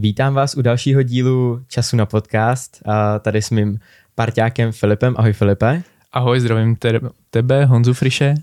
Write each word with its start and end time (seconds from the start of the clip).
Vítám 0.00 0.34
vás 0.34 0.54
u 0.54 0.62
dalšího 0.62 1.02
dílu 1.02 1.62
Času 1.68 1.96
na 1.96 2.06
podcast. 2.06 2.82
A 2.86 3.18
tady 3.18 3.42
s 3.42 3.50
mým 3.50 3.78
parťákem 4.14 4.72
Filipem. 4.72 5.14
Ahoj 5.18 5.32
Filipe. 5.32 5.82
Ahoj, 6.12 6.40
zdravím 6.40 6.76
te- 6.76 7.00
tebe, 7.30 7.64
Honzu 7.64 7.94
Friše. 7.94 8.34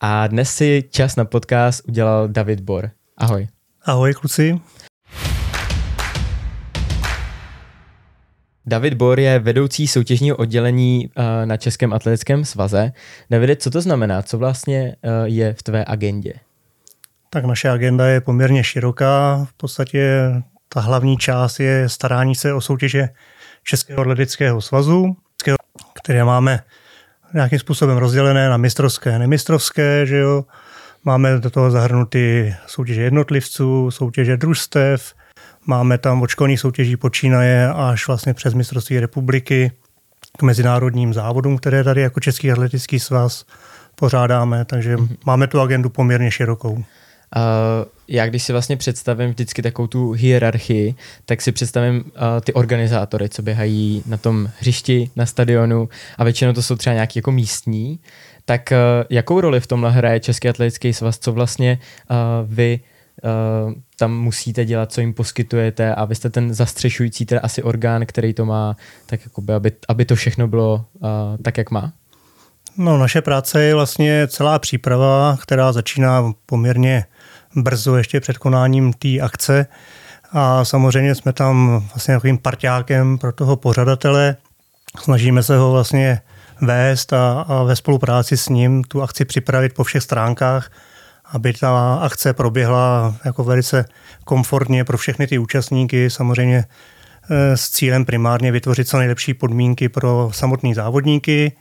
A 0.00 0.26
dnes 0.26 0.50
si 0.50 0.84
čas 0.90 1.16
na 1.16 1.24
podcast 1.24 1.88
udělal 1.88 2.28
David 2.28 2.60
Bor. 2.60 2.90
Ahoj. 3.16 3.48
Ahoj 3.84 4.14
kluci. 4.14 4.60
David 8.66 8.94
Bor 8.94 9.20
je 9.20 9.38
vedoucí 9.38 9.88
soutěžního 9.88 10.36
oddělení 10.36 11.10
eh, 11.16 11.46
na 11.46 11.56
Českém 11.56 11.92
atletickém 11.92 12.44
svaze. 12.44 12.92
Davide, 13.30 13.56
co 13.56 13.70
to 13.70 13.80
znamená? 13.80 14.22
Co 14.22 14.38
vlastně 14.38 14.96
eh, 15.02 15.10
je 15.24 15.54
v 15.54 15.62
tvé 15.62 15.84
agendě? 15.88 16.34
Tak 17.30 17.44
naše 17.44 17.68
agenda 17.68 18.06
je 18.06 18.20
poměrně 18.20 18.64
široká. 18.64 19.44
V 19.44 19.52
podstatě 19.52 20.32
ta 20.74 20.80
hlavní 20.80 21.16
část 21.16 21.60
je 21.60 21.88
starání 21.88 22.34
se 22.34 22.54
o 22.54 22.60
soutěže 22.60 23.08
Českého 23.64 24.00
atletického 24.00 24.60
svazu, 24.60 25.16
které 25.94 26.24
máme 26.24 26.60
nějakým 27.34 27.58
způsobem 27.58 27.96
rozdělené 27.96 28.48
na 28.48 28.56
mistrovské 28.56 29.14
a 29.14 29.18
nemistrovské, 29.18 30.06
že 30.06 30.16
jo. 30.16 30.44
Máme 31.04 31.38
do 31.38 31.50
toho 31.50 31.70
zahrnuty 31.70 32.56
soutěže 32.66 33.02
jednotlivců, 33.02 33.90
soutěže 33.90 34.36
družstev, 34.36 35.14
máme 35.66 35.98
tam 35.98 36.22
od 36.22 36.30
školních 36.30 36.60
soutěží 36.60 36.96
počínaje 36.96 37.68
až 37.68 38.06
vlastně 38.06 38.34
přes 38.34 38.54
mistrovství 38.54 39.00
republiky 39.00 39.72
k 40.38 40.42
mezinárodním 40.42 41.14
závodům, 41.14 41.58
které 41.58 41.84
tady 41.84 42.00
jako 42.00 42.20
Český 42.20 42.52
atletický 42.52 43.00
svaz 43.00 43.44
pořádáme, 43.94 44.64
takže 44.64 44.96
mm-hmm. 44.96 45.16
máme 45.26 45.46
tu 45.46 45.60
agendu 45.60 45.90
poměrně 45.90 46.30
širokou. 46.30 46.84
Uh, 47.36 47.84
já 48.08 48.26
když 48.26 48.42
si 48.42 48.52
vlastně 48.52 48.76
představím 48.76 49.30
vždycky 49.30 49.62
takovou 49.62 49.88
tu 49.88 50.12
hierarchii, 50.12 50.94
tak 51.24 51.42
si 51.42 51.52
představím 51.52 51.96
uh, 51.96 52.10
ty 52.44 52.52
organizátory, 52.52 53.28
co 53.28 53.42
běhají 53.42 54.02
na 54.06 54.16
tom 54.16 54.50
hřišti, 54.58 55.10
na 55.16 55.26
stadionu 55.26 55.88
a 56.18 56.24
většinou 56.24 56.52
to 56.52 56.62
jsou 56.62 56.76
třeba 56.76 56.94
nějaký 56.94 57.18
jako 57.18 57.32
místní. 57.32 58.00
Tak 58.44 58.72
uh, 58.72 58.76
jakou 59.10 59.40
roli 59.40 59.60
v 59.60 59.66
tomhle 59.66 59.90
hraje 59.90 60.20
Český 60.20 60.48
atletický 60.48 60.92
svaz, 60.92 61.18
co 61.18 61.32
vlastně 61.32 61.78
uh, 62.10 62.16
vy 62.54 62.80
uh, 63.22 63.72
tam 63.98 64.18
musíte 64.18 64.64
dělat, 64.64 64.92
co 64.92 65.00
jim 65.00 65.14
poskytujete 65.14 65.94
a 65.94 66.04
vy 66.04 66.14
jste 66.14 66.30
ten 66.30 66.54
zastřešující 66.54 67.26
teda 67.26 67.40
asi 67.40 67.62
orgán, 67.62 68.06
který 68.06 68.34
to 68.34 68.44
má, 68.44 68.76
tak 69.06 69.20
jakoby, 69.24 69.52
aby, 69.52 69.72
aby 69.88 70.04
to 70.04 70.14
všechno 70.14 70.48
bylo 70.48 70.84
uh, 71.00 71.08
tak, 71.42 71.58
jak 71.58 71.70
má? 71.70 71.92
No, 72.76 72.98
naše 72.98 73.22
práce 73.22 73.62
je 73.62 73.74
vlastně 73.74 74.26
celá 74.26 74.58
příprava, 74.58 75.38
která 75.42 75.72
začíná 75.72 76.32
poměrně 76.46 77.04
brzo 77.56 77.96
ještě 77.96 78.20
před 78.20 78.38
konáním 78.38 78.92
té 78.92 79.20
akce 79.20 79.66
a 80.32 80.64
samozřejmě 80.64 81.14
jsme 81.14 81.32
tam 81.32 81.84
vlastně 81.94 82.14
takovým 82.14 82.38
parťákem 82.38 83.18
pro 83.18 83.32
toho 83.32 83.56
pořadatele. 83.56 84.36
Snažíme 85.02 85.42
se 85.42 85.56
ho 85.56 85.72
vlastně 85.72 86.20
vést 86.60 87.12
a, 87.12 87.40
a 87.40 87.62
ve 87.62 87.76
spolupráci 87.76 88.36
s 88.36 88.48
ním 88.48 88.84
tu 88.84 89.02
akci 89.02 89.24
připravit 89.24 89.74
po 89.74 89.84
všech 89.84 90.02
stránkách, 90.02 90.70
aby 91.32 91.52
ta 91.52 91.94
akce 92.02 92.32
proběhla 92.32 93.14
jako 93.24 93.44
velice 93.44 93.84
komfortně 94.24 94.84
pro 94.84 94.98
všechny 94.98 95.26
ty 95.26 95.38
účastníky, 95.38 96.10
samozřejmě 96.10 96.64
eh, 97.30 97.56
s 97.56 97.70
cílem 97.70 98.04
primárně 98.04 98.52
vytvořit 98.52 98.88
co 98.88 98.98
nejlepší 98.98 99.34
podmínky 99.34 99.88
pro 99.88 100.30
samotné 100.32 100.74
závodníky, 100.74 101.52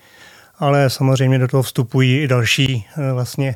ale 0.59 0.89
samozřejmě 0.89 1.39
do 1.39 1.47
toho 1.47 1.63
vstupují 1.63 2.21
i 2.23 2.27
další 2.27 2.85
eh, 2.97 3.13
vlastně 3.13 3.55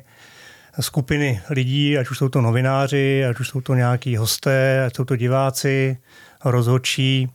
skupiny 0.79 1.41
lidí, 1.49 1.97
ať 1.97 2.09
už 2.09 2.17
jsou 2.17 2.29
to 2.29 2.41
novináři, 2.41 3.25
ať 3.25 3.39
už 3.39 3.47
jsou 3.47 3.61
to 3.61 3.75
nějaký 3.75 4.17
hosté, 4.17 4.85
ať 4.85 4.95
jsou 4.95 5.05
to 5.05 5.15
diváci, 5.15 5.97
rozhodčí, 6.45 7.29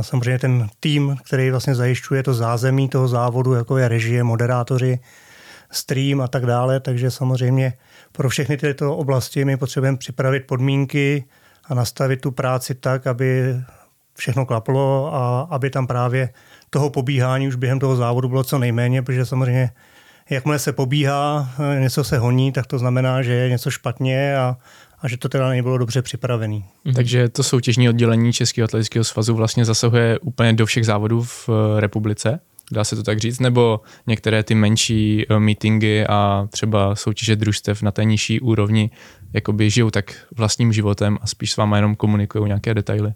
samozřejmě 0.00 0.38
ten 0.38 0.68
tým, 0.80 1.16
který 1.24 1.50
vlastně 1.50 1.74
zajišťuje 1.74 2.22
to 2.22 2.34
zázemí 2.34 2.88
toho 2.88 3.08
závodu, 3.08 3.54
jako 3.54 3.78
je 3.78 3.88
režie, 3.88 4.24
moderátoři, 4.24 4.98
stream 5.70 6.20
a 6.20 6.28
tak 6.28 6.46
dále, 6.46 6.80
takže 6.80 7.10
samozřejmě 7.10 7.72
pro 8.12 8.28
všechny 8.28 8.56
tyto 8.56 8.96
oblasti 8.96 9.44
my 9.44 9.56
potřebujeme 9.56 9.98
připravit 9.98 10.46
podmínky 10.46 11.24
a 11.64 11.74
nastavit 11.74 12.20
tu 12.20 12.30
práci 12.30 12.74
tak, 12.74 13.06
aby 13.06 13.56
všechno 14.14 14.46
klaplo 14.46 15.14
a 15.14 15.48
aby 15.50 15.70
tam 15.70 15.86
právě 15.86 16.30
toho 16.70 16.90
pobíhání 16.90 17.48
už 17.48 17.54
během 17.54 17.78
toho 17.78 17.96
závodu 17.96 18.28
bylo 18.28 18.44
co 18.44 18.58
nejméně, 18.58 19.02
protože 19.02 19.26
samozřejmě 19.26 19.70
jakmile 20.30 20.58
se 20.58 20.72
pobíhá, 20.72 21.50
eh, 21.76 21.80
něco 21.80 22.04
se 22.04 22.18
honí, 22.18 22.52
tak 22.52 22.66
to 22.66 22.78
znamená, 22.78 23.22
že 23.22 23.32
je 23.32 23.50
něco 23.50 23.70
špatně 23.70 24.36
a, 24.36 24.56
a 25.00 25.08
že 25.08 25.16
to 25.16 25.28
teda 25.28 25.48
nebylo 25.48 25.78
dobře 25.78 26.02
připravený. 26.02 26.64
Mhm. 26.84 26.94
Takže 26.94 27.28
to 27.28 27.42
soutěžní 27.42 27.88
oddělení 27.88 28.32
Českého 28.32 28.64
atletického 28.64 29.04
svazu 29.04 29.34
vlastně 29.34 29.64
zasahuje 29.64 30.18
úplně 30.18 30.52
do 30.52 30.66
všech 30.66 30.86
závodů 30.86 31.22
v 31.22 31.48
eh, 31.48 31.80
republice? 31.80 32.40
Dá 32.72 32.84
se 32.84 32.96
to 32.96 33.02
tak 33.02 33.18
říct? 33.18 33.40
Nebo 33.40 33.80
některé 34.06 34.42
ty 34.42 34.54
menší 34.54 35.26
eh, 35.30 35.38
meetingy 35.38 36.06
a 36.08 36.48
třeba 36.50 36.94
soutěže 36.94 37.36
družstev 37.36 37.82
na 37.82 37.90
té 37.90 38.04
nižší 38.04 38.40
úrovni 38.40 38.90
jakoby 39.32 39.70
žijou 39.70 39.90
tak 39.90 40.26
vlastním 40.36 40.72
životem 40.72 41.18
a 41.20 41.26
spíš 41.26 41.52
s 41.52 41.56
váma 41.56 41.76
jenom 41.76 41.96
komunikují 41.96 42.46
nějaké 42.46 42.74
detaily? 42.74 43.12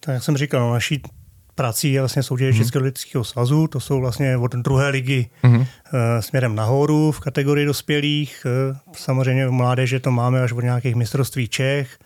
Tak 0.00 0.12
jak 0.12 0.22
jsem 0.22 0.36
říkal, 0.36 0.60
no, 0.60 0.72
naší 0.72 1.02
prací 1.60 1.92
je 1.92 2.00
vlastně 2.00 2.22
soutěže 2.22 2.50
mm-hmm. 2.50 2.62
Českého 2.62 2.84
lidského 2.84 3.24
svazu, 3.24 3.66
to 3.66 3.80
jsou 3.80 4.00
vlastně 4.00 4.36
od 4.36 4.52
druhé 4.52 4.88
ligy 4.88 5.30
mm-hmm. 5.44 5.66
směrem 6.20 6.54
nahoru 6.54 7.12
v 7.12 7.20
kategorii 7.20 7.66
dospělých. 7.66 8.46
Eh, 8.46 8.78
samozřejmě 8.92 9.48
v 9.48 9.50
mládeže 9.50 10.00
to 10.00 10.10
máme 10.10 10.42
až 10.42 10.52
od 10.52 10.60
nějakých 10.60 10.94
mistrovství 10.94 11.48
Čech, 11.48 11.98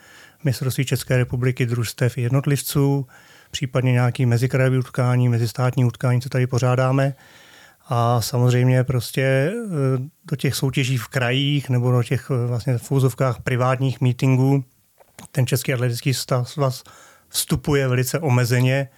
mistrovství 0.44 0.84
České 0.84 1.16
republiky, 1.16 1.66
družstev 1.66 2.19
jednotlivců, 2.19 3.06
případně 3.50 3.92
nějaký 3.92 4.26
mezikrajový 4.26 4.78
utkání, 4.78 5.28
mezistátní 5.28 5.84
utkání, 5.84 6.21
co 6.21 6.28
tady 6.28 6.47
pořádáme. 6.47 7.15
A 7.88 8.21
samozřejmě 8.21 8.84
prostě 8.84 9.22
eh, 9.22 9.54
do 10.31 10.36
těch 10.36 10.54
soutěží 10.54 10.98
v 10.98 11.09
krajích 11.09 11.71
nebo 11.71 11.92
do 11.92 12.03
těch 12.03 12.28
vlastně 12.28 12.78
v 12.78 12.92
úzovkách 12.92 13.42
privátních 13.42 14.00
meetingů 14.00 14.65
ten 15.32 15.47
Český 15.47 15.72
atletický 15.72 16.15
svaz 16.15 16.82
vstupuje 17.28 17.88
velice 17.88 18.19
omezeně, 18.19 18.88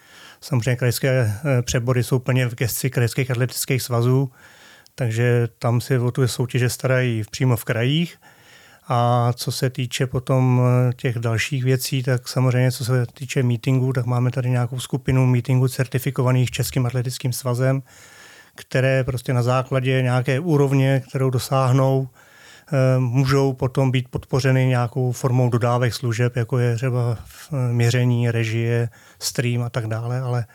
Samozřejmě 0.46 0.76
krajské 0.76 1.10
eh, 1.10 1.62
přebory 1.62 2.04
jsou 2.04 2.18
plně 2.18 2.46
v 2.46 2.54
gesci 2.54 2.90
krajských 2.90 3.30
atletických 3.30 3.82
svazů, 3.82 4.30
takže 4.94 5.48
tam 5.58 5.80
si 5.80 5.98
o 5.98 6.10
tu 6.10 6.28
soutěže 6.28 6.70
starají 6.70 7.22
přímo 7.30 7.56
v 7.56 7.64
krajích. 7.64 8.16
A 8.88 9.32
co 9.32 9.52
se 9.52 9.70
týče 9.70 10.06
potom 10.06 10.60
eh, 10.62 10.92
těch 10.92 11.18
dalších 11.18 11.64
věcí, 11.64 12.02
tak 12.02 12.28
samozřejmě 12.28 12.72
co 12.72 12.84
se 12.84 13.06
týče 13.14 13.42
meetingů, 13.42 13.92
tak 13.92 14.06
máme 14.06 14.30
tady 14.30 14.50
nějakou 14.50 14.78
skupinu 14.78 15.26
meetingů 15.26 15.68
certifikovaných 15.68 16.50
Českým 16.50 16.86
atletickým 16.86 17.32
svazem, 17.32 17.82
které 18.54 19.04
prostě 19.04 19.32
na 19.32 19.42
základě 19.42 20.02
nějaké 20.02 20.40
úrovně, 20.40 21.02
kterou 21.08 21.30
dosáhnou, 21.30 22.08
můžou 22.98 23.52
potom 23.52 23.90
být 23.90 24.08
podpořeny 24.08 24.66
nějakou 24.66 25.12
formou 25.12 25.50
dodávek 25.50 25.94
služeb, 25.94 26.36
jako 26.36 26.58
je 26.58 26.76
třeba 26.76 27.18
měření, 27.72 28.30
režie, 28.30 28.88
stream 29.18 29.62
a 29.62 29.70
tak 29.70 29.86
dále, 29.86 30.20
ale 30.20 30.46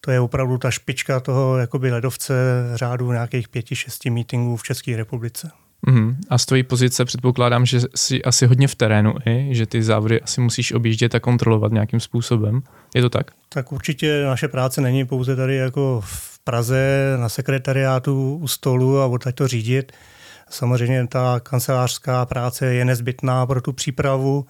to 0.00 0.10
je 0.10 0.20
opravdu 0.20 0.58
ta 0.58 0.70
špička 0.70 1.20
toho 1.20 1.58
jakoby 1.58 1.92
ledovce 1.92 2.34
řádu 2.74 3.12
nějakých 3.12 3.48
pěti, 3.48 3.76
šesti 3.76 4.10
meetingů 4.10 4.56
v 4.56 4.62
České 4.62 4.96
republice. 4.96 5.50
Mm. 5.86 6.16
A 6.28 6.38
z 6.38 6.46
tvojí 6.46 6.62
pozice 6.62 7.04
předpokládám, 7.04 7.66
že 7.66 7.80
jsi 7.94 8.22
asi 8.22 8.46
hodně 8.46 8.68
v 8.68 8.74
terénu 8.74 9.14
i, 9.26 9.48
že 9.50 9.66
ty 9.66 9.82
závody 9.82 10.20
asi 10.20 10.40
musíš 10.40 10.72
objíždět 10.72 11.14
a 11.14 11.20
kontrolovat 11.20 11.72
nějakým 11.72 12.00
způsobem. 12.00 12.62
Je 12.94 13.02
to 13.02 13.10
tak? 13.10 13.30
Tak 13.48 13.72
určitě 13.72 14.24
naše 14.26 14.48
práce 14.48 14.80
není 14.80 15.04
pouze 15.04 15.36
tady 15.36 15.56
jako 15.56 16.02
v 16.04 16.38
Praze 16.44 17.16
na 17.20 17.28
sekretariátu 17.28 18.36
u 18.36 18.48
stolu 18.48 19.00
a 19.00 19.06
odtaď 19.06 19.34
to 19.34 19.48
řídit. 19.48 19.92
Samozřejmě 20.50 21.06
ta 21.06 21.40
kancelářská 21.40 22.26
práce 22.26 22.74
je 22.74 22.84
nezbytná 22.84 23.46
pro 23.46 23.60
tu 23.60 23.72
přípravu 23.72 24.46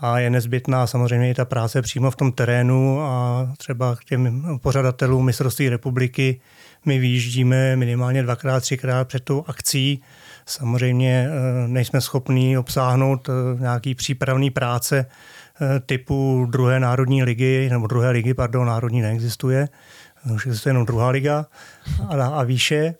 a 0.00 0.18
je 0.18 0.30
nezbytná 0.30 0.86
samozřejmě 0.86 1.30
i 1.30 1.34
ta 1.34 1.44
práce 1.44 1.82
přímo 1.82 2.10
v 2.10 2.16
tom 2.16 2.32
terénu 2.32 3.02
a 3.02 3.48
třeba 3.58 3.96
k 3.96 4.04
těm 4.04 4.42
pořadatelům 4.62 5.24
mistrovství 5.24 5.68
republiky 5.68 6.40
my 6.84 6.98
vyjíždíme 6.98 7.76
minimálně 7.76 8.22
dvakrát, 8.22 8.60
třikrát 8.60 9.08
před 9.08 9.24
tou 9.24 9.44
akcí. 9.46 10.02
Samozřejmě 10.46 11.28
eh, 11.28 11.68
nejsme 11.68 12.00
schopní 12.00 12.58
obsáhnout 12.58 13.28
eh, 13.28 13.60
nějaký 13.60 13.94
přípravný 13.94 14.50
práce 14.50 15.06
eh, 15.06 15.80
typu 15.80 16.46
druhé 16.50 16.80
národní 16.80 17.22
ligy, 17.22 17.68
nebo 17.70 17.86
druhé 17.86 18.10
ligy, 18.10 18.34
pardon, 18.34 18.66
národní 18.66 19.00
neexistuje, 19.00 19.68
už 20.34 20.46
existuje 20.46 20.70
jenom 20.70 20.86
druhá 20.86 21.08
liga 21.08 21.46
a, 22.08 22.26
a 22.26 22.42
výše 22.42 22.94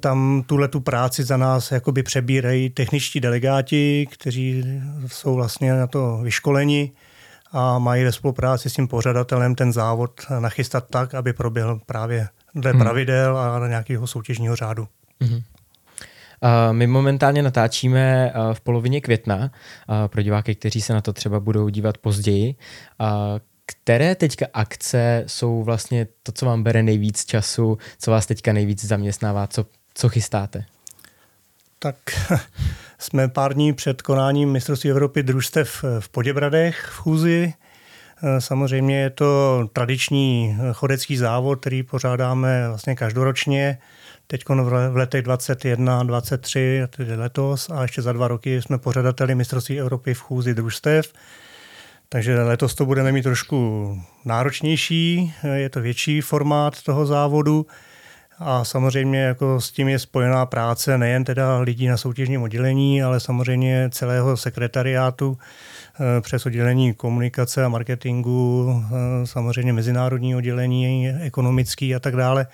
tam 0.00 0.42
tuhle 0.46 0.68
tu 0.68 0.80
práci 0.80 1.24
za 1.24 1.36
nás 1.36 1.72
jakoby 1.72 2.02
přebírají 2.02 2.70
techničtí 2.70 3.20
delegáti, 3.20 4.06
kteří 4.12 4.64
jsou 5.06 5.34
vlastně 5.34 5.72
na 5.72 5.86
to 5.86 6.18
vyškoleni 6.22 6.92
a 7.52 7.78
mají 7.78 8.04
ve 8.04 8.12
spolupráci 8.12 8.70
s 8.70 8.72
tím 8.72 8.88
pořadatelem 8.88 9.54
ten 9.54 9.72
závod 9.72 10.20
nachystat 10.38 10.84
tak, 10.90 11.14
aby 11.14 11.32
proběhl 11.32 11.80
právě 11.86 12.28
dle 12.54 12.70
hmm. 12.70 12.80
pravidel 12.80 13.38
a 13.38 13.68
nějakého 13.68 14.06
soutěžního 14.06 14.56
řádu. 14.56 14.88
Hmm. 15.20 15.40
My 16.72 16.86
momentálně 16.86 17.42
natáčíme 17.42 18.32
v 18.52 18.60
polovině 18.60 19.00
května 19.00 19.50
pro 20.06 20.22
diváky, 20.22 20.54
kteří 20.54 20.80
se 20.80 20.92
na 20.92 21.00
to 21.00 21.12
třeba 21.12 21.40
budou 21.40 21.68
dívat 21.68 21.98
později. 21.98 22.54
Které 23.66 24.14
teďka 24.14 24.46
akce 24.52 25.24
jsou 25.26 25.62
vlastně 25.62 26.06
to, 26.22 26.32
co 26.32 26.46
vám 26.46 26.62
bere 26.62 26.82
nejvíc 26.82 27.24
času, 27.24 27.78
co 27.98 28.10
vás 28.10 28.26
teďka 28.26 28.52
nejvíc 28.52 28.84
zaměstnává, 28.84 29.46
co, 29.46 29.66
co 29.96 30.08
chystáte? 30.08 30.64
Tak 31.78 31.96
jsme 32.98 33.28
pár 33.28 33.54
dní 33.54 33.72
před 33.72 34.02
konáním 34.02 34.52
mistrovství 34.52 34.90
Evropy 34.90 35.22
družstev 35.22 35.84
v 36.00 36.08
Poděbradech 36.08 36.90
v 36.92 36.96
Chůzi. 36.96 37.54
Samozřejmě 38.38 39.00
je 39.00 39.10
to 39.10 39.62
tradiční 39.72 40.58
chodecký 40.72 41.16
závod, 41.16 41.60
který 41.60 41.82
pořádáme 41.82 42.68
vlastně 42.68 42.94
každoročně. 42.94 43.78
Teď 44.26 44.48
v 44.48 44.96
letech 44.96 45.22
21, 45.22 46.02
23, 46.02 46.82
tedy 46.96 47.16
letos 47.16 47.70
a 47.70 47.82
ještě 47.82 48.02
za 48.02 48.12
dva 48.12 48.28
roky 48.28 48.62
jsme 48.62 48.78
pořadateli 48.78 49.34
mistrovství 49.34 49.80
Evropy 49.80 50.14
v 50.14 50.20
Chůzi 50.20 50.54
družstev. 50.54 51.12
Takže 52.08 52.42
letos 52.42 52.74
to 52.74 52.86
budeme 52.86 53.12
mít 53.12 53.22
trošku 53.22 54.00
náročnější, 54.24 55.34
je 55.54 55.68
to 55.68 55.80
větší 55.80 56.20
formát 56.20 56.82
toho 56.82 57.06
závodu 57.06 57.66
a 58.38 58.64
samozřejmě 58.64 59.20
jako 59.20 59.60
s 59.60 59.72
tím 59.72 59.88
je 59.88 59.98
spojená 59.98 60.46
práce 60.46 60.98
nejen 60.98 61.24
teda 61.24 61.58
lidí 61.58 61.86
na 61.86 61.96
soutěžním 61.96 62.42
oddělení, 62.42 63.02
ale 63.02 63.20
samozřejmě 63.20 63.88
celého 63.92 64.36
sekretariátu 64.36 65.38
eh, 65.38 66.20
přes 66.20 66.46
oddělení 66.46 66.94
komunikace 66.94 67.64
a 67.64 67.68
marketingu, 67.68 68.66
eh, 69.22 69.26
samozřejmě 69.26 69.72
mezinárodní 69.72 70.36
oddělení, 70.36 71.08
ekonomický 71.08 71.94
a 71.94 71.98
tak 71.98 72.16
dále, 72.16 72.46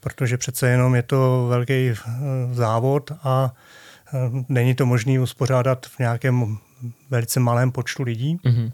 protože 0.00 0.38
přece 0.38 0.68
jenom 0.68 0.94
je 0.94 1.02
to 1.02 1.46
velký 1.48 1.72
eh, 1.90 1.94
závod 2.52 3.12
a 3.22 3.52
není 4.48 4.74
to 4.74 4.86
možné 4.86 5.20
uspořádat 5.20 5.86
v 5.86 5.98
nějakém 5.98 6.58
velice 7.10 7.40
malém 7.40 7.72
počtu 7.72 8.02
lidí. 8.02 8.36
Mm-hmm. 8.36 8.72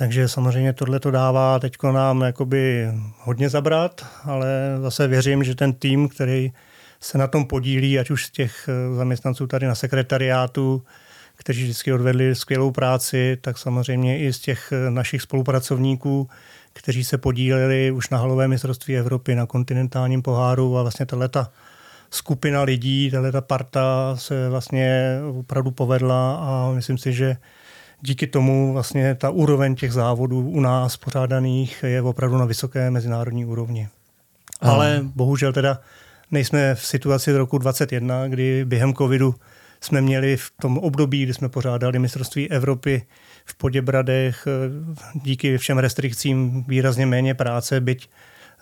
Takže 0.00 0.28
samozřejmě 0.28 0.72
tohle 0.72 1.00
to 1.00 1.10
dává 1.10 1.58
teď 1.58 1.76
nám 1.82 2.20
jakoby 2.22 2.88
hodně 3.18 3.48
zabrat, 3.48 4.06
ale 4.24 4.48
zase 4.82 5.08
věřím, 5.08 5.44
že 5.44 5.54
ten 5.54 5.72
tým, 5.72 6.08
který 6.08 6.52
se 7.00 7.18
na 7.18 7.26
tom 7.26 7.46
podílí, 7.46 7.98
ať 7.98 8.10
už 8.10 8.26
z 8.26 8.30
těch 8.30 8.68
eh, 8.68 8.96
zaměstnanců 8.96 9.46
tady 9.46 9.66
na 9.66 9.74
sekretariátu, 9.74 10.82
kteří 11.36 11.62
vždycky 11.62 11.92
odvedli 11.92 12.34
skvělou 12.34 12.70
práci, 12.70 13.38
tak 13.40 13.58
samozřejmě 13.58 14.18
i 14.18 14.32
z 14.32 14.38
těch 14.38 14.72
eh, 14.72 14.90
našich 14.90 15.22
spolupracovníků, 15.22 16.28
kteří 16.72 17.04
se 17.04 17.18
podíleli 17.18 17.90
už 17.90 18.10
na 18.10 18.18
halové 18.18 18.48
mistrovství 18.48 18.96
Evropy, 18.96 19.34
na 19.34 19.46
kontinentálním 19.46 20.22
poháru 20.22 20.78
a 20.78 20.82
vlastně 20.82 21.06
tato 21.06 21.46
skupina 22.10 22.62
lidí, 22.62 23.10
tato 23.10 23.42
parta 23.42 24.16
se 24.16 24.48
vlastně 24.48 25.18
opravdu 25.38 25.70
povedla 25.70 26.36
a 26.36 26.72
myslím 26.72 26.98
si, 26.98 27.12
že 27.12 27.36
díky 28.00 28.26
tomu 28.26 28.72
vlastně 28.72 29.14
ta 29.14 29.30
úroveň 29.30 29.74
těch 29.74 29.92
závodů 29.92 30.40
u 30.40 30.60
nás 30.60 30.96
pořádaných 30.96 31.84
je 31.86 32.02
opravdu 32.02 32.38
na 32.38 32.44
vysoké 32.44 32.90
mezinárodní 32.90 33.44
úrovni. 33.44 33.88
Aha. 34.60 34.72
Ale 34.72 35.00
bohužel 35.02 35.52
teda 35.52 35.80
nejsme 36.30 36.74
v 36.74 36.86
situaci 36.86 37.32
z 37.32 37.36
roku 37.36 37.58
2021, 37.58 38.28
kdy 38.28 38.64
během 38.64 38.94
covidu 38.94 39.34
jsme 39.80 40.00
měli 40.00 40.36
v 40.36 40.52
tom 40.60 40.78
období, 40.78 41.22
kdy 41.22 41.34
jsme 41.34 41.48
pořádali 41.48 41.98
mistrovství 41.98 42.50
Evropy 42.50 43.02
v 43.44 43.54
Poděbradech, 43.54 44.48
díky 45.14 45.58
všem 45.58 45.78
restrikcím 45.78 46.64
výrazně 46.68 47.06
méně 47.06 47.34
práce, 47.34 47.80
byť 47.80 48.08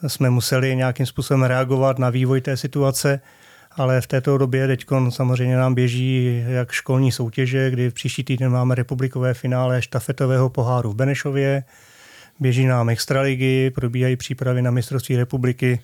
jsme 0.07 0.31
museli 0.31 0.77
nějakým 0.77 1.07
způsobem 1.07 1.43
reagovat 1.43 1.99
na 1.99 2.11
vývoj 2.11 2.41
té 2.41 2.57
situace 2.57 3.21
ale 3.77 4.01
v 4.01 4.07
této 4.07 4.39
době 4.39 4.67
teď 4.67 4.87
samozřejmě 5.09 5.57
nám 5.57 5.75
běží 5.75 6.45
jak 6.49 6.73
školní 6.73 7.13
soutěže, 7.13 7.71
kdy 7.71 7.91
v 7.91 7.95
příští 7.95 8.25
týden 8.25 8.53
máme 8.53 8.75
republikové 8.75 9.35
finále 9.35 9.83
štafetového 9.83 10.51
poháru 10.51 10.91
v 10.91 10.95
Benešově, 10.95 11.65
běží 12.41 12.67
nám 12.67 12.89
extraligy, 12.89 13.71
probíhají 13.71 14.17
přípravy 14.17 14.63
na 14.63 14.71
mistrovství 14.71 15.17
republiky 15.17 15.81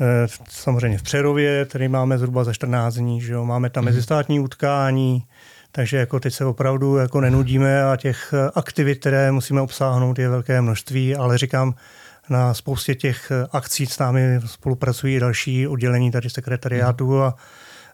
eh, 0.00 0.26
samozřejmě 0.48 0.98
v 0.98 1.02
Přerově, 1.02 1.64
který 1.64 1.88
máme 1.88 2.18
zhruba 2.18 2.44
za 2.44 2.52
14 2.52 2.94
dní, 2.94 3.20
že 3.20 3.32
jo? 3.32 3.44
máme 3.44 3.70
tam 3.70 3.84
mhm. 3.84 3.92
mezistátní 3.92 4.40
utkání, 4.40 5.24
takže 5.72 5.96
jako 5.96 6.20
teď 6.20 6.34
se 6.34 6.44
opravdu 6.44 6.96
jako 6.96 7.20
nenudíme 7.20 7.84
a 7.84 7.96
těch 7.96 8.34
aktivit, 8.54 9.00
které 9.00 9.32
musíme 9.32 9.60
obsáhnout, 9.60 10.18
je 10.18 10.28
velké 10.28 10.60
množství, 10.60 11.14
ale 11.14 11.38
říkám, 11.38 11.74
na 12.30 12.54
spoustě 12.54 12.94
těch 12.94 13.30
eh, 13.30 13.46
akcí 13.52 13.86
s 13.86 13.98
námi 13.98 14.40
spolupracují 14.46 15.20
další 15.20 15.68
oddělení 15.68 16.10
tady 16.10 16.30
sekretariátu 16.30 17.22
a, 17.22 17.36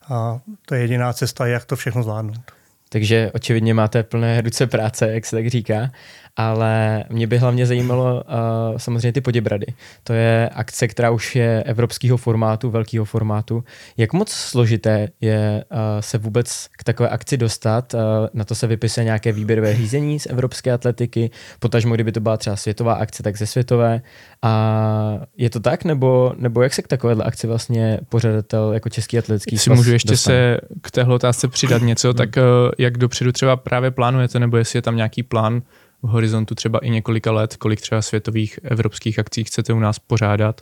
a 0.09 0.41
to 0.67 0.75
je 0.75 0.81
jediná 0.81 1.13
cesta, 1.13 1.47
jak 1.47 1.65
to 1.65 1.77
všechno 1.77 2.03
zvládnout. 2.03 2.53
Takže 2.89 3.31
očividně 3.35 3.75
máte 3.75 4.03
plné 4.03 4.41
ruce 4.41 4.67
práce, 4.67 5.13
jak 5.13 5.27
se 5.27 5.37
tak 5.37 5.47
říká 5.47 5.91
ale 6.37 7.05
mě 7.11 7.27
by 7.27 7.39
hlavně 7.39 7.67
zajímalo 7.67 8.15
uh, 8.15 8.79
samozřejmě 8.79 9.13
ty 9.13 9.21
Poděbrady. 9.21 9.67
To 10.05 10.13
je 10.13 10.51
akce, 10.55 10.89
která 10.89 11.11
už 11.11 11.37
je 11.37 11.63
evropského 11.63 12.17
formátu, 12.17 12.71
velkého 12.71 13.05
formátu. 13.05 13.65
Jak 13.97 14.13
moc 14.13 14.31
složité 14.31 15.09
je 15.21 15.65
uh, 15.71 15.79
se 16.01 16.19
vůbec 16.19 16.69
k 16.79 16.85
takové 16.85 17.09
akci 17.09 17.37
dostat? 17.37 17.95
Uh, 17.95 18.01
na 18.35 18.45
to 18.45 18.55
se 18.55 18.67
vypisuje 18.67 19.05
nějaké 19.05 19.33
výběrové 19.33 19.77
řízení 19.77 20.21
z 20.21 20.27
evropské 20.27 20.73
atletiky, 20.73 21.31
potažmo, 21.59 21.95
kdyby 21.95 22.13
to 22.13 22.21
byla 22.21 22.37
třeba 22.37 22.57
světová 22.57 22.95
akce, 22.95 23.23
tak 23.23 23.37
ze 23.37 23.47
světové. 23.47 24.01
A 24.43 25.21
je 25.37 25.51
to 25.51 25.61
tak, 25.61 25.85
nebo, 25.85 26.33
nebo 26.37 26.63
jak 26.63 26.75
se 26.75 26.83
k 26.83 26.89
takovéhle 26.89 27.25
akci 27.25 27.47
vlastně 27.47 28.01
pořadatel 28.09 28.73
jako 28.73 28.89
Český 28.89 29.19
atletický 29.19 29.59
svaz 29.59 29.77
můžu 29.77 29.93
ještě 29.93 30.11
dostane? 30.11 30.37
se 30.37 30.61
k 30.81 30.91
téhle 30.91 31.15
otázce 31.15 31.49
přidat 31.49 31.83
něco, 31.83 32.15
tak 32.15 32.29
uh, 32.37 32.43
jak 32.79 32.99
dopředu 32.99 33.33
třeba 33.33 33.57
právě 33.57 33.91
plánujete, 33.91 34.41
nebo 34.41 34.57
jestli 34.57 34.77
je 34.77 34.83
tam 34.83 34.97
nějaký 34.97 35.23
plán, 35.23 35.63
v 36.05 36.09
horizontu 36.09 36.55
třeba 36.55 36.79
i 36.79 36.91
několika 36.91 37.33
let, 37.33 37.57
kolik 37.57 37.81
třeba 37.81 38.03
světových 38.03 38.59
evropských 38.63 39.19
akcí 39.19 39.45
chcete 39.45 39.73
u 39.73 39.79
nás 39.79 39.99
pořádat. 39.99 40.61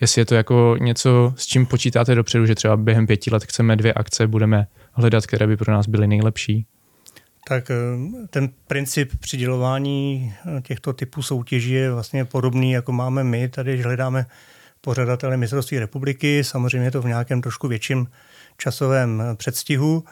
Jestli 0.00 0.20
je 0.20 0.26
to 0.26 0.34
jako 0.34 0.76
něco, 0.80 1.34
s 1.36 1.46
čím 1.46 1.66
počítáte 1.66 2.14
dopředu, 2.14 2.46
že 2.46 2.54
třeba 2.54 2.76
během 2.76 3.06
pěti 3.06 3.30
let 3.30 3.44
chceme 3.44 3.76
dvě 3.76 3.92
akce, 3.92 4.26
budeme 4.26 4.66
hledat, 4.92 5.26
které 5.26 5.46
by 5.46 5.56
pro 5.56 5.72
nás 5.72 5.86
byly 5.86 6.06
nejlepší? 6.06 6.66
Tak 7.48 7.70
eh, 7.70 7.76
ten 8.30 8.48
princip 8.66 9.12
přidělování 9.20 10.32
eh, 10.58 10.60
těchto 10.60 10.92
typů 10.92 11.22
soutěží 11.22 11.70
je 11.70 11.92
vlastně 11.92 12.24
podobný, 12.24 12.72
jako 12.72 12.92
máme 12.92 13.24
my. 13.24 13.48
Tady 13.48 13.76
že 13.76 13.82
hledáme 13.82 14.26
pořadatele 14.80 15.36
mistrovství 15.36 15.78
republiky, 15.78 16.44
samozřejmě 16.44 16.86
je 16.86 16.90
to 16.90 17.02
v 17.02 17.06
nějakém 17.06 17.42
trošku 17.42 17.68
větším 17.68 18.06
časovém 18.58 19.20
eh, 19.20 19.34
předstihu 19.34 20.04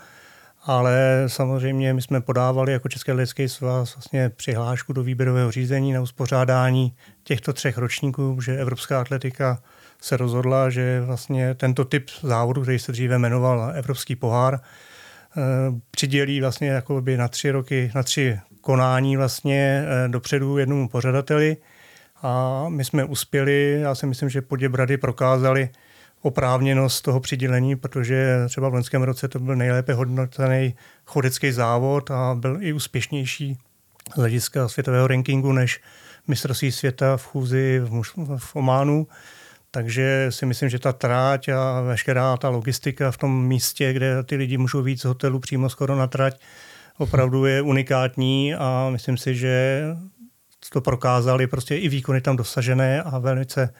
ale 0.64 1.24
samozřejmě 1.26 1.94
my 1.94 2.02
jsme 2.02 2.20
podávali 2.20 2.72
jako 2.72 2.88
České 2.88 3.12
lidské 3.12 3.48
svaz 3.48 3.96
vlastně 3.96 4.28
přihlášku 4.28 4.92
do 4.92 5.02
výběrového 5.02 5.50
řízení 5.50 5.92
na 5.92 6.00
uspořádání 6.00 6.92
těchto 7.24 7.52
třech 7.52 7.78
ročníků, 7.78 8.40
že 8.40 8.58
Evropská 8.58 9.00
atletika 9.00 9.62
se 10.02 10.16
rozhodla, 10.16 10.70
že 10.70 11.00
vlastně 11.00 11.54
tento 11.54 11.84
typ 11.84 12.10
závodu, 12.22 12.62
který 12.62 12.78
se 12.78 12.92
dříve 12.92 13.18
jmenoval 13.18 13.72
Evropský 13.74 14.16
pohár, 14.16 14.60
eh, 14.60 15.40
přidělí 15.90 16.40
vlastně 16.40 16.68
jako 16.68 17.00
by 17.00 17.16
na 17.16 17.28
tři 17.28 17.50
roky, 17.50 17.90
na 17.94 18.02
tři 18.02 18.38
konání 18.60 19.16
vlastně 19.16 19.84
eh, 19.86 20.08
dopředu 20.08 20.58
jednomu 20.58 20.88
pořadateli. 20.88 21.56
A 22.22 22.64
my 22.68 22.84
jsme 22.84 23.04
uspěli, 23.04 23.78
já 23.80 23.94
si 23.94 24.06
myslím, 24.06 24.28
že 24.28 24.42
Poděbrady 24.42 24.96
prokázali, 24.96 25.68
oprávněnost 26.22 27.04
toho 27.04 27.20
přidělení, 27.20 27.76
protože 27.76 28.44
třeba 28.48 28.68
v 28.68 28.74
loňském 28.74 29.02
roce 29.02 29.28
to 29.28 29.38
byl 29.38 29.56
nejlépe 29.56 29.94
hodnocený 29.94 30.74
chodecký 31.06 31.52
závod 31.52 32.10
a 32.10 32.34
byl 32.34 32.58
i 32.60 32.72
úspěšnější 32.72 33.58
z 34.14 34.16
hlediska 34.16 34.68
světového 34.68 35.06
rankingu 35.06 35.52
než 35.52 35.80
mistrovství 36.28 36.72
světa 36.72 37.16
v 37.16 37.26
chůzi 37.26 37.80
v, 37.84 38.02
v 38.36 38.56
Ománu. 38.56 39.06
Takže 39.70 40.26
si 40.30 40.46
myslím, 40.46 40.68
že 40.68 40.78
ta 40.78 40.92
tráť 40.92 41.48
a 41.48 41.80
veškerá 41.80 42.36
ta 42.36 42.48
logistika 42.48 43.10
v 43.10 43.16
tom 43.16 43.46
místě, 43.46 43.92
kde 43.92 44.22
ty 44.22 44.36
lidi 44.36 44.58
můžou 44.58 44.82
víc 44.82 45.00
z 45.00 45.04
hotelu 45.04 45.38
přímo 45.38 45.70
skoro 45.70 45.96
na 45.96 46.06
trať, 46.06 46.40
opravdu 46.98 47.44
je 47.44 47.62
unikátní 47.62 48.54
a 48.54 48.88
myslím 48.90 49.16
si, 49.16 49.34
že 49.34 49.84
to 50.72 50.80
prokázali 50.80 51.46
prostě 51.46 51.76
i 51.76 51.88
výkony 51.88 52.20
tam 52.20 52.36
dosažené 52.36 53.02
a 53.02 53.18
velice 53.18 53.74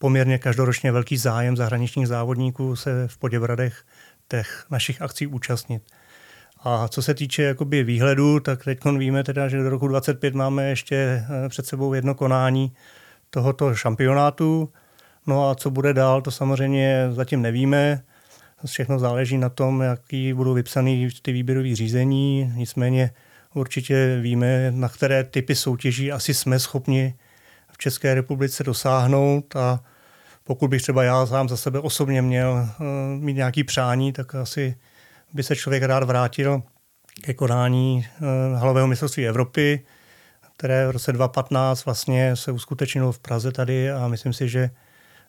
poměrně 0.00 0.38
každoročně 0.38 0.92
velký 0.92 1.16
zájem 1.16 1.56
zahraničních 1.56 2.08
závodníků 2.08 2.76
se 2.76 3.08
v 3.08 3.18
Poděbradech 3.18 3.84
těch 4.28 4.66
našich 4.70 5.02
akcí 5.02 5.26
účastnit. 5.26 5.82
A 6.62 6.88
co 6.88 7.02
se 7.02 7.14
týče 7.14 7.42
jakoby 7.42 7.84
výhledu, 7.84 8.40
tak 8.40 8.64
teď 8.64 8.84
víme 8.98 9.24
teda, 9.24 9.48
že 9.48 9.62
do 9.62 9.70
roku 9.70 9.88
2025 9.88 10.34
máme 10.34 10.68
ještě 10.68 10.96
eh, 10.96 11.48
před 11.48 11.66
sebou 11.66 11.94
jedno 11.94 12.14
konání 12.14 12.72
tohoto 13.30 13.74
šampionátu. 13.74 14.72
No 15.26 15.50
a 15.50 15.54
co 15.54 15.70
bude 15.70 15.94
dál, 15.94 16.22
to 16.22 16.30
samozřejmě 16.30 17.08
zatím 17.10 17.42
nevíme. 17.42 18.02
Všechno 18.66 18.98
záleží 18.98 19.38
na 19.38 19.48
tom, 19.48 19.80
jaký 19.80 20.32
budou 20.32 20.54
vypsaný 20.54 21.08
ty 21.22 21.32
výběrové 21.32 21.74
řízení. 21.74 22.52
Nicméně 22.56 23.10
určitě 23.54 24.18
víme, 24.20 24.70
na 24.70 24.88
které 24.88 25.24
typy 25.24 25.54
soutěží 25.54 26.12
asi 26.12 26.34
jsme 26.34 26.58
schopni 26.58 27.14
České 27.80 28.14
republice 28.14 28.64
dosáhnout 28.64 29.56
a 29.56 29.80
pokud 30.44 30.68
bych 30.68 30.82
třeba 30.82 31.04
já 31.04 31.26
sám 31.26 31.48
za 31.48 31.56
sebe 31.56 31.78
osobně 31.78 32.22
měl 32.22 32.52
uh, 32.52 32.86
mít 33.22 33.34
nějaký 33.34 33.64
přání, 33.64 34.12
tak 34.12 34.34
asi 34.34 34.76
by 35.32 35.42
se 35.42 35.56
člověk 35.56 35.82
rád 35.82 36.02
vrátil 36.02 36.62
ke 37.20 37.34
konání 37.34 38.06
uh, 38.20 38.58
halového 38.58 38.86
mistrovství 38.86 39.28
Evropy, 39.28 39.82
které 40.56 40.86
v 40.86 40.90
roce 40.90 41.12
2015 41.12 41.84
vlastně 41.84 42.36
se 42.36 42.52
uskutečnilo 42.52 43.12
v 43.12 43.18
Praze 43.18 43.52
tady 43.52 43.90
a 43.90 44.08
myslím 44.08 44.32
si, 44.32 44.48
že 44.48 44.70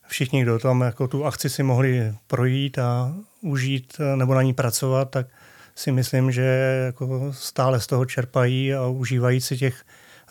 všichni, 0.08 0.42
kdo 0.42 0.58
tam 0.58 0.80
jako 0.80 1.08
tu 1.08 1.24
akci 1.24 1.50
si 1.50 1.62
mohli 1.62 2.14
projít 2.26 2.78
a 2.78 3.14
užít 3.40 3.96
nebo 4.14 4.34
na 4.34 4.42
ní 4.42 4.54
pracovat, 4.54 5.10
tak 5.10 5.26
si 5.74 5.92
myslím, 5.92 6.32
že 6.32 6.42
jako 6.86 7.32
stále 7.32 7.80
z 7.80 7.86
toho 7.86 8.04
čerpají 8.04 8.74
a 8.74 8.86
užívají 8.86 9.40
si 9.40 9.56
těch 9.56 9.84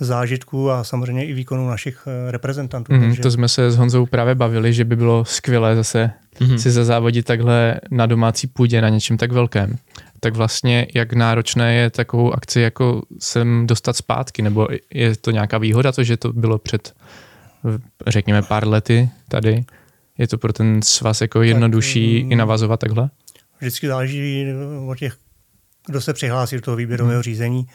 zážitků 0.06 0.72
a 0.72 0.84
samozřejmě 0.84 1.26
i 1.26 1.34
výkonu 1.34 1.68
našich 1.68 2.08
eh, 2.08 2.32
reprezentantů. 2.32 2.94
Mm, 2.94 3.02
takže... 3.02 3.22
To 3.22 3.32
jsme 3.32 3.50
se 3.50 3.72
s 3.72 3.78
Honzou 3.78 4.06
právě 4.06 4.36
bavili, 4.36 4.74
že 4.74 4.86
by 4.86 4.96
bylo 4.96 5.26
skvělé 5.26 5.76
zase 5.76 6.12
mm. 6.40 6.58
si 6.58 6.72
zazávodit 6.72 7.26
takhle 7.26 7.80
na 7.92 8.06
domácí 8.06 8.48
půdě 8.48 8.82
na 8.82 8.90
něčem 8.90 9.18
tak 9.18 9.32
velkém. 9.32 9.78
Tak 10.20 10.36
vlastně 10.36 10.88
jak 10.94 11.14
náročné 11.14 11.76
je 11.76 11.90
takovou 11.90 12.34
akci 12.34 12.62
jako 12.62 13.02
sem 13.20 13.68
dostat 13.68 13.96
zpátky, 13.96 14.42
nebo 14.42 14.68
je 14.94 15.16
to 15.16 15.32
nějaká 15.32 15.58
výhoda, 15.58 15.92
to, 15.92 16.04
že 16.04 16.18
to 16.18 16.34
bylo 16.34 16.58
před 16.58 16.94
řekněme 18.08 18.42
pár 18.42 18.68
lety 18.68 19.10
tady? 19.28 19.66
Je 20.18 20.28
to 20.28 20.38
pro 20.38 20.54
ten 20.54 20.82
svaz 20.82 21.22
jako 21.22 21.42
jednodušší 21.42 22.22
tak, 22.24 22.32
i 22.32 22.36
navazovat 22.36 22.80
takhle? 22.80 23.10
Vždycky 23.60 23.88
záleží 23.88 24.46
o 24.88 24.96
těch, 24.96 25.18
kdo 25.88 26.02
se 26.02 26.14
přihlásí 26.14 26.56
do 26.56 26.62
toho 26.62 26.78
výběrového 26.78 27.16
hmm. 27.16 27.24
řízení. 27.24 27.68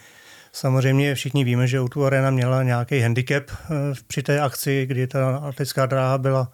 Samozřejmě 0.56 1.14
všichni 1.14 1.44
víme, 1.44 1.66
že 1.66 1.80
Outu 1.80 2.04
Arena 2.04 2.30
měla 2.30 2.62
nějaký 2.62 3.00
handicap 3.00 3.42
eh, 3.50 3.74
při 4.06 4.22
té 4.22 4.40
akci, 4.40 4.86
kdy 4.86 5.06
ta 5.06 5.36
atletická 5.36 5.86
dráha 5.86 6.18
byla 6.18 6.50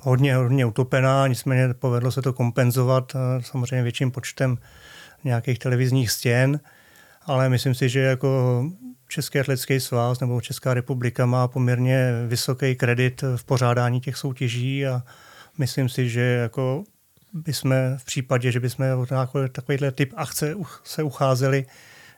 hodně, 0.00 0.36
hodně 0.36 0.66
utopená, 0.66 1.26
nicméně 1.26 1.74
povedlo 1.74 2.12
se 2.12 2.22
to 2.22 2.32
kompenzovat 2.32 3.12
eh, 3.14 3.42
samozřejmě 3.42 3.82
větším 3.82 4.10
počtem 4.10 4.58
nějakých 5.24 5.58
televizních 5.58 6.10
stěn, 6.10 6.60
ale 7.22 7.48
myslím 7.48 7.74
si, 7.74 7.88
že 7.88 8.00
jako 8.00 8.64
Český 9.08 9.40
atletický 9.40 9.80
svaz 9.80 10.20
nebo 10.20 10.40
Česká 10.40 10.74
republika 10.74 11.26
má 11.26 11.48
poměrně 11.48 12.12
vysoký 12.26 12.76
kredit 12.76 13.22
v 13.36 13.44
pořádání 13.44 14.00
těch 14.00 14.16
soutěží 14.16 14.86
a 14.86 15.02
myslím 15.58 15.88
si, 15.88 16.08
že 16.08 16.20
jako 16.20 16.84
bychom 17.32 17.74
v 17.96 18.04
případě, 18.04 18.52
že 18.52 18.60
bychom 18.60 18.86
o 18.86 19.06
takovýhle 19.48 19.92
typ 19.92 20.12
akce 20.16 20.54
se 20.84 21.02
ucházeli, 21.02 21.66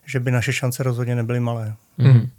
že 0.07 0.21
by 0.21 0.31
naše 0.31 0.53
šance 0.53 0.83
rozhodně 0.83 1.17
nebyly 1.17 1.41
malé. 1.41 1.75
Mm. 1.99 2.31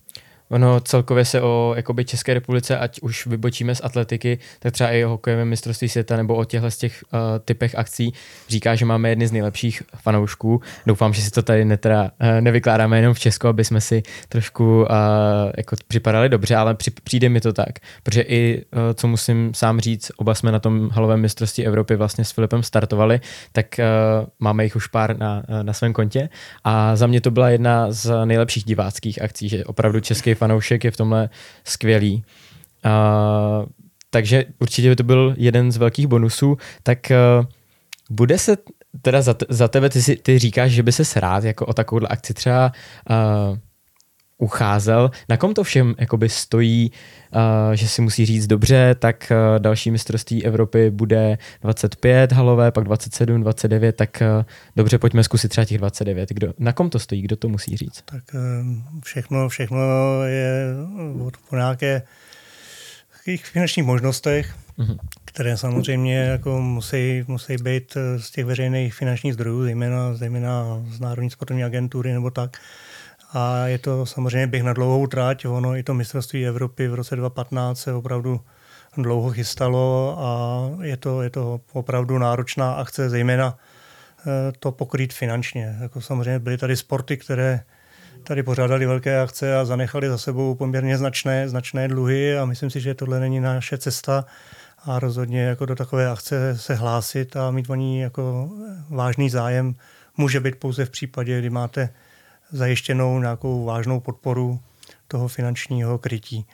Ono 0.51 0.79
celkově 0.79 1.25
se 1.25 1.41
o 1.41 1.73
jakoby 1.75 2.05
České 2.05 2.33
republice, 2.33 2.77
ať 2.77 2.99
už 3.01 3.27
vybočíme 3.27 3.75
z 3.75 3.81
atletiky, 3.83 4.39
tak 4.59 4.73
třeba 4.73 4.89
i 4.89 5.05
o 5.05 5.09
hokejovém 5.09 5.47
mistrovství 5.47 5.89
světa 5.89 6.17
nebo 6.17 6.35
o 6.35 6.45
těchto 6.45 6.71
z 6.71 6.77
těch 6.77 7.03
uh, 7.13 7.19
typech 7.45 7.75
akcí 7.75 8.13
říká, 8.49 8.75
že 8.75 8.85
máme 8.85 9.09
jedny 9.09 9.27
z 9.27 9.31
nejlepších 9.31 9.83
fanoušků. 9.95 10.61
Doufám, 10.85 11.13
že 11.13 11.21
si 11.21 11.31
to 11.31 11.41
tady 11.41 11.65
netra, 11.65 12.03
uh, 12.03 12.41
nevykládáme 12.41 12.97
jenom 12.97 13.13
v 13.13 13.19
Česku, 13.19 13.47
aby 13.47 13.65
jsme 13.65 13.81
si 13.81 14.03
trošku 14.29 14.81
uh, 14.81 14.87
jako 15.57 15.75
připadali 15.87 16.29
dobře, 16.29 16.55
ale 16.55 16.75
při, 16.75 16.91
přijde 16.91 17.29
mi 17.29 17.41
to 17.41 17.53
tak, 17.53 17.79
protože 18.03 18.21
i, 18.21 18.65
uh, 18.73 18.79
co 18.93 19.07
musím 19.07 19.53
sám 19.53 19.79
říct, 19.79 20.11
oba 20.17 20.35
jsme 20.35 20.51
na 20.51 20.59
tom 20.59 20.89
halovém 20.89 21.21
mistrovství 21.21 21.65
Evropy 21.65 21.95
vlastně 21.95 22.25
s 22.25 22.31
Filipem 22.31 22.63
startovali, 22.63 23.19
tak 23.51 23.65
uh, 23.79 24.27
máme 24.39 24.63
jich 24.63 24.75
už 24.75 24.87
pár 24.87 25.17
na, 25.17 25.43
na 25.61 25.73
svém 25.73 25.93
kontě 25.93 26.29
a 26.63 26.95
za 26.95 27.07
mě 27.07 27.21
to 27.21 27.31
byla 27.31 27.49
jedna 27.49 27.91
z 27.91 28.25
nejlepších 28.25 28.63
diváckých 28.63 29.21
akcí, 29.21 29.49
že 29.49 29.65
opravdu 29.65 29.99
český 29.99 30.40
fanoušek 30.41 30.83
je 30.83 30.91
v 30.91 30.97
tomhle 30.97 31.29
skvělý. 31.63 32.23
Uh, 32.85 33.65
takže 34.09 34.45
určitě 34.59 34.89
by 34.89 34.95
to 34.95 35.03
byl 35.03 35.35
jeden 35.37 35.71
z 35.71 35.77
velkých 35.77 36.07
bonusů. 36.07 36.57
Tak 36.83 36.99
uh, 37.11 37.45
bude 38.09 38.37
se 38.37 38.57
teda 39.01 39.21
za, 39.21 39.35
za 39.49 39.67
tebe, 39.67 39.89
ty, 39.89 40.15
ty 40.15 40.39
říkáš, 40.39 40.71
že 40.71 40.83
by 40.83 40.91
se 40.91 41.19
rád 41.19 41.43
jako 41.43 41.65
o 41.65 41.73
takovouhle 41.73 42.09
akci 42.09 42.33
třeba 42.33 42.71
uh, 43.09 43.57
ucházel. 44.41 45.11
Na 45.29 45.37
kom 45.37 45.53
to 45.53 45.63
všem 45.63 45.95
jakoby 45.99 46.29
stojí, 46.29 46.91
uh, 47.35 47.41
že 47.73 47.87
si 47.87 48.01
musí 48.01 48.25
říct 48.25 48.47
dobře, 48.47 48.95
tak 48.99 49.31
uh, 49.31 49.59
další 49.59 49.91
mistrovství 49.91 50.45
Evropy 50.45 50.89
bude 50.89 51.37
25 51.61 52.31
halové, 52.31 52.71
pak 52.71 52.83
27, 52.83 53.41
29, 53.41 53.95
tak 53.95 54.23
uh, 54.37 54.45
dobře, 54.75 54.97
pojďme 54.97 55.23
zkusit 55.23 55.49
třeba 55.49 55.65
těch 55.65 55.77
29. 55.77 56.29
Kdo, 56.29 56.53
na 56.59 56.73
kom 56.73 56.89
to 56.89 56.99
stojí, 56.99 57.21
kdo 57.21 57.35
to 57.35 57.49
musí 57.49 57.77
říct? 57.77 58.01
Tak 58.05 58.23
všechno, 59.03 59.49
všechno 59.49 59.79
je 60.23 60.65
o 61.49 61.55
nějaké 61.55 62.01
finančních 63.43 63.85
možnostech, 63.85 64.55
mm-hmm. 64.79 64.97
které 65.25 65.57
samozřejmě 65.57 66.17
jako 66.17 66.61
musí, 66.61 67.23
musí 67.27 67.55
být 67.57 67.97
z 68.17 68.31
těch 68.31 68.45
veřejných 68.45 68.93
finančních 68.93 69.33
zdrojů, 69.33 69.63
zejména, 69.63 70.13
zejména 70.13 70.83
z 70.89 70.99
Národní 70.99 71.29
sportovní 71.29 71.63
agentury 71.63 72.13
nebo 72.13 72.29
tak. 72.29 72.57
A 73.33 73.67
je 73.67 73.77
to 73.77 74.05
samozřejmě 74.05 74.47
běh 74.47 74.63
na 74.63 74.73
dlouhou 74.73 75.07
tráť. 75.07 75.45
Ono 75.45 75.75
i 75.75 75.83
to 75.83 75.93
mistrovství 75.93 76.47
Evropy 76.47 76.87
v 76.87 76.93
roce 76.93 77.15
2015 77.15 77.79
se 77.79 77.93
opravdu 77.93 78.41
dlouho 78.97 79.31
chystalo 79.31 80.15
a 80.19 80.83
je 80.83 80.97
to, 80.97 81.21
je 81.21 81.29
to 81.29 81.61
opravdu 81.73 82.17
náročná 82.17 82.73
akce, 82.73 83.09
zejména 83.09 83.57
eh, 84.19 84.51
to 84.59 84.71
pokrýt 84.71 85.13
finančně. 85.13 85.77
Jako 85.81 86.01
samozřejmě 86.01 86.39
byly 86.39 86.57
tady 86.57 86.75
sporty, 86.75 87.17
které 87.17 87.61
tady 88.23 88.43
pořádali 88.43 88.85
velké 88.85 89.21
akce 89.21 89.57
a 89.57 89.65
zanechali 89.65 90.09
za 90.09 90.17
sebou 90.17 90.55
poměrně 90.55 90.97
značné, 90.97 91.49
značné 91.49 91.87
dluhy 91.87 92.37
a 92.37 92.45
myslím 92.45 92.69
si, 92.69 92.81
že 92.81 92.93
tohle 92.93 93.19
není 93.19 93.39
naše 93.39 93.77
cesta 93.77 94.25
a 94.85 94.99
rozhodně 94.99 95.41
jako 95.41 95.65
do 95.65 95.75
takové 95.75 96.09
akce 96.09 96.57
se 96.57 96.75
hlásit 96.75 97.35
a 97.35 97.51
mít 97.51 97.69
o 97.69 97.75
ní 97.75 97.99
jako 97.99 98.49
vážný 98.89 99.29
zájem 99.29 99.75
může 100.17 100.39
být 100.39 100.55
pouze 100.55 100.85
v 100.85 100.89
případě, 100.89 101.39
kdy 101.39 101.49
máte 101.49 101.89
zajištěnou 102.51 103.19
nějakou 103.19 103.65
vážnou 103.65 103.99
podporu 103.99 104.59
toho 105.07 105.27
finančního 105.27 105.97
krytí. 105.97 106.45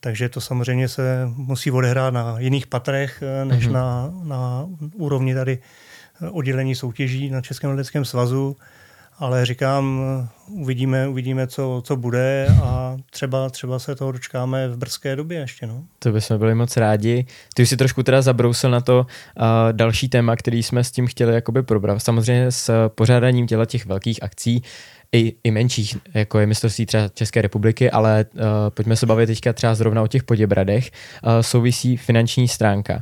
Takže 0.00 0.28
to 0.28 0.40
samozřejmě 0.40 0.88
se 0.88 1.28
musí 1.36 1.70
odehrát 1.70 2.14
na 2.14 2.38
jiných 2.38 2.66
patrech, 2.66 3.22
eh, 3.22 3.44
než 3.44 3.68
mm-hmm. 3.68 3.72
na, 3.72 4.12
na 4.24 4.68
úrovni 4.94 5.34
tady 5.34 5.58
eh, 6.22 6.30
oddělení 6.30 6.74
soutěží 6.74 7.30
na 7.30 7.40
Českém 7.40 7.70
leteckém 7.70 8.04
svazu. 8.04 8.56
Ale 9.20 9.46
říkám, 9.46 10.02
uvidíme, 10.48 11.08
uvidíme 11.08 11.46
co, 11.46 11.82
co 11.84 11.96
bude 11.96 12.46
a 12.62 12.96
třeba, 13.10 13.50
třeba 13.50 13.78
se 13.78 13.94
toho 13.94 14.12
dočkáme 14.12 14.68
v 14.68 14.76
brzké 14.76 15.16
době 15.16 15.38
ještě. 15.38 15.66
No. 15.66 15.82
To 15.98 16.12
bychom 16.12 16.38
byli 16.38 16.54
moc 16.54 16.76
rádi. 16.76 17.26
Ty 17.54 17.62
už 17.62 17.68
si 17.68 17.76
trošku 17.76 18.02
teda 18.02 18.22
zabrousil 18.22 18.70
na 18.70 18.80
to 18.80 18.98
uh, 19.00 19.44
další 19.72 20.08
téma, 20.08 20.36
který 20.36 20.62
jsme 20.62 20.84
s 20.84 20.90
tím 20.90 21.06
chtěli 21.06 21.34
jakoby 21.34 21.62
probrat. 21.62 22.02
Samozřejmě 22.02 22.52
s 22.52 22.88
pořádáním 22.88 23.46
těla 23.46 23.64
těch 23.66 23.86
velkých 23.86 24.22
akcí 24.22 24.62
i, 25.12 25.34
i 25.44 25.50
menších, 25.50 25.96
jako 26.14 26.38
je 26.38 26.46
mistrovství 26.46 26.86
třeba 26.86 27.08
České 27.08 27.42
republiky, 27.42 27.90
ale 27.90 28.26
uh, 28.34 28.40
pojďme 28.68 28.96
se 28.96 29.06
bavit 29.06 29.26
teďka 29.26 29.52
třeba 29.52 29.74
zrovna 29.74 30.02
o 30.02 30.06
těch 30.06 30.24
Poděbradech, 30.24 30.90
uh, 30.90 31.30
souvisí 31.40 31.96
finanční 31.96 32.48
stránka. 32.48 32.94
Uh, 32.94 33.00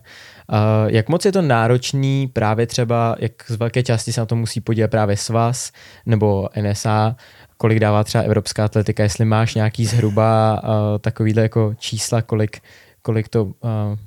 jak 0.87 1.09
moc 1.09 1.25
je 1.25 1.33
to 1.33 1.43
náročný 1.43 2.27
právě 2.27 2.67
třeba, 2.67 3.17
jak 3.19 3.33
z 3.47 3.57
velké 3.57 3.83
části 3.83 4.13
se 4.13 4.21
na 4.21 4.27
to 4.27 4.37
musí 4.37 4.61
podívat 4.61 4.91
právě 4.91 5.17
svaz 5.17 5.73
nebo 6.07 6.49
NSA, 6.61 7.17
kolik 7.57 7.81
dává 7.81 8.05
třeba 8.05 8.25
Evropská 8.25 8.65
atletika, 8.65 9.03
jestli 9.03 9.25
máš 9.25 9.55
nějaký 9.55 9.87
zhruba 9.87 10.61
uh, 10.63 10.71
takovýhle 10.99 11.43
jako 11.43 11.75
čísla, 11.79 12.23
kolik, 12.23 12.61
kolik 13.03 13.29
to 13.29 13.45
uh, 13.45 13.53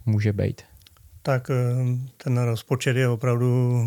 může 0.05 0.33
být? 0.33 0.61
Tak 1.23 1.51
ten 2.23 2.37
rozpočet 2.37 2.97
je 2.97 3.07
opravdu 3.07 3.81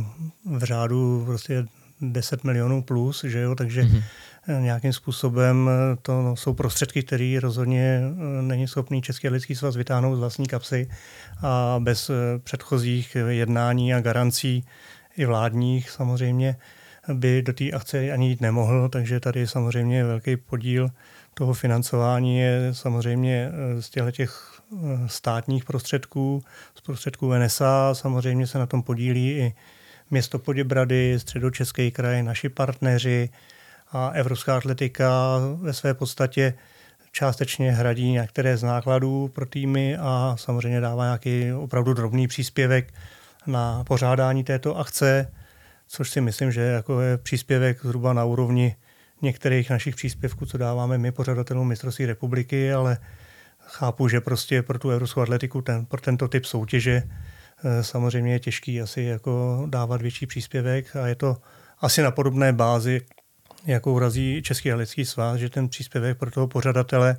v 0.45 0.65
řádu 0.65 1.23
prostě 1.25 1.65
10 2.01 2.45
milionů 2.45 2.83
plus, 2.83 3.25
že 3.25 3.41
jo, 3.41 3.55
takže 3.55 3.83
mm-hmm. 3.83 4.03
Nějakým 4.61 4.93
způsobem 4.93 5.71
eh, 5.71 5.97
to 6.03 6.23
no, 6.23 6.37
jsou 6.37 6.55
prostředky, 6.55 7.03
které 7.03 7.39
rozhodně 7.41 8.01
eh, 8.03 8.43
není 8.43 8.69
schopný 8.69 9.03
Český 9.03 9.29
lidský 9.29 9.55
svaz 9.55 9.77
vytáhnout 9.77 10.17
z 10.17 10.19
vlastní 10.19 10.47
kapsy 10.47 10.89
a 11.43 11.77
bez 11.79 12.11
předchozích 12.45 13.17
jednání 13.29 13.95
a 13.95 14.01
garancí 14.01 14.65
i 15.17 15.27
vládních 15.27 15.91
samozřejmě 15.91 16.57
by 17.13 17.43
do 17.43 17.53
té 17.53 17.71
akce 17.71 18.13
ani 18.13 18.29
jít 18.29 18.41
nemohl, 18.41 18.89
takže 18.89 19.21
tady 19.21 19.47
samozřejmě 19.47 20.05
velký 20.05 20.37
podíl 20.37 20.91
toho 21.35 21.55
financování 21.55 22.39
je 22.39 22.69
samozřejmě 22.73 23.51
z 23.81 23.91
těch 24.13 24.61
státních 25.07 25.65
prostředků, 25.65 26.43
z 26.75 26.81
prostředků 26.81 27.35
NSA, 27.35 27.95
samozřejmě 27.95 28.47
se 28.47 28.59
na 28.59 28.67
tom 28.67 28.83
podílí 28.83 29.31
i 29.31 29.55
město 30.11 30.39
Poděbrady, 30.39 31.19
středočeský 31.19 31.91
kraj, 31.91 32.23
naši 32.23 32.49
partneři 32.49 33.31
a 33.93 34.09
Evropská 34.09 34.57
atletika 34.57 35.39
ve 35.55 35.73
své 35.73 35.95
podstatě 35.95 36.55
částečně 37.13 37.73
hradí 37.73 38.11
některé 38.11 38.57
z 38.57 38.63
nákladů 38.63 39.29
pro 39.29 39.47
týmy 39.47 39.97
a 39.97 40.37
samozřejmě 40.39 40.81
dává 40.81 41.05
nějaký 41.05 41.53
opravdu 41.53 41.95
drobný 41.95 42.29
příspěvek 42.29 42.95
na 43.47 43.85
pořádání 43.85 44.45
této 44.45 44.79
akce, 44.79 45.33
což 45.89 46.11
si 46.11 46.21
myslím, 46.21 46.53
že 46.53 46.61
jako 46.61 47.01
je 47.01 47.19
příspěvek 47.19 47.83
zhruba 47.83 48.13
na 48.13 48.25
úrovni 48.25 48.77
některých 49.23 49.71
našich 49.71 49.97
příspěvků, 49.97 50.47
co 50.47 50.59
dáváme 50.59 50.99
my 50.99 51.13
pořadatelům 51.13 51.69
mistrovství 51.69 52.07
republiky, 52.07 52.73
ale 52.73 52.99
chápu, 53.67 54.09
že 54.09 54.21
prostě 54.21 54.63
pro 54.63 54.79
tu 54.79 54.91
evropskou 54.91 55.21
atletiku, 55.21 55.63
ten, 55.63 55.87
pro 55.87 56.01
tento 56.01 56.29
typ 56.29 56.45
soutěže 56.45 57.03
samozřejmě 57.81 58.33
je 58.33 58.41
těžký 58.41 58.81
asi 58.81 59.03
jako 59.03 59.67
dávat 59.71 60.03
větší 60.03 60.27
příspěvek 60.27 60.97
a 60.97 61.07
je 61.07 61.15
to 61.15 61.37
asi 61.81 62.03
na 62.03 62.11
podobné 62.11 62.53
bázi, 62.53 63.01
jakou 63.67 63.99
razí 63.99 64.43
Český 64.43 64.69
halický 64.69 65.05
svaz, 65.05 65.37
že 65.37 65.51
ten 65.51 65.69
příspěvek 65.69 66.19
pro 66.19 66.31
toho 66.31 66.47
pořadatele 66.49 67.17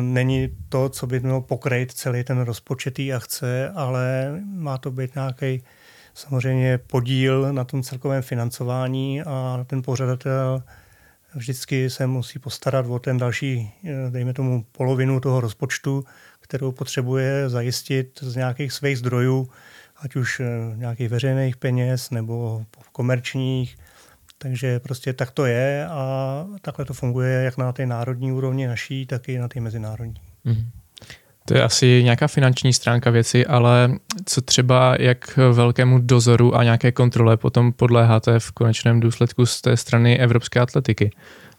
není 0.00 0.48
to, 0.68 0.88
co 0.88 1.06
by 1.06 1.20
mělo 1.20 1.40
pokrýt 1.40 1.92
celý 1.92 2.24
ten 2.24 2.40
rozpočet 2.40 2.98
akce, 3.16 3.70
ale 3.74 4.34
má 4.44 4.78
to 4.78 4.90
být 4.90 5.14
nějaký 5.14 5.62
samozřejmě 6.14 6.78
podíl 6.78 7.52
na 7.52 7.64
tom 7.64 7.82
celkovém 7.82 8.22
financování 8.22 9.22
a 9.22 9.64
ten 9.66 9.82
pořadatel 9.82 10.62
vždycky 11.34 11.90
se 11.90 12.06
musí 12.06 12.38
postarat 12.38 12.86
o 12.86 12.98
ten 12.98 13.18
další, 13.18 13.72
dejme 14.10 14.32
tomu, 14.32 14.64
polovinu 14.72 15.20
toho 15.20 15.40
rozpočtu, 15.40 16.04
kterou 16.40 16.72
potřebuje 16.72 17.48
zajistit 17.48 18.18
z 18.22 18.36
nějakých 18.36 18.72
svých 18.72 18.98
zdrojů, 18.98 19.50
ať 19.96 20.16
už 20.16 20.40
eh, 20.40 20.76
nějakých 20.76 21.08
veřejných 21.08 21.56
peněz 21.56 22.10
nebo 22.10 22.64
komerčních. 22.92 23.76
Takže 24.38 24.80
prostě 24.80 25.12
tak 25.12 25.30
to 25.30 25.46
je 25.46 25.86
a 25.86 26.46
takhle 26.60 26.84
to 26.84 26.94
funguje 26.94 27.42
jak 27.42 27.56
na 27.56 27.72
té 27.72 27.86
národní 27.86 28.32
úrovni 28.32 28.66
naší, 28.66 29.06
tak 29.06 29.28
i 29.28 29.38
na 29.38 29.48
té 29.48 29.60
mezinárodní. 29.60 30.20
Mm-hmm. 30.46 30.66
To 31.48 31.54
je 31.54 31.62
asi 31.62 32.02
nějaká 32.04 32.28
finanční 32.28 32.72
stránka 32.72 33.10
věci, 33.10 33.46
ale 33.46 33.90
co 34.24 34.40
třeba 34.40 34.96
jak 35.00 35.38
velkému 35.52 35.98
dozoru 35.98 36.56
a 36.56 36.64
nějaké 36.64 36.92
kontrole 36.92 37.36
potom 37.36 37.72
podléháte 37.72 38.38
v 38.38 38.52
konečném 38.52 39.00
důsledku 39.00 39.46
z 39.46 39.60
té 39.60 39.76
strany 39.76 40.18
evropské 40.18 40.60
atletiky? 40.60 41.10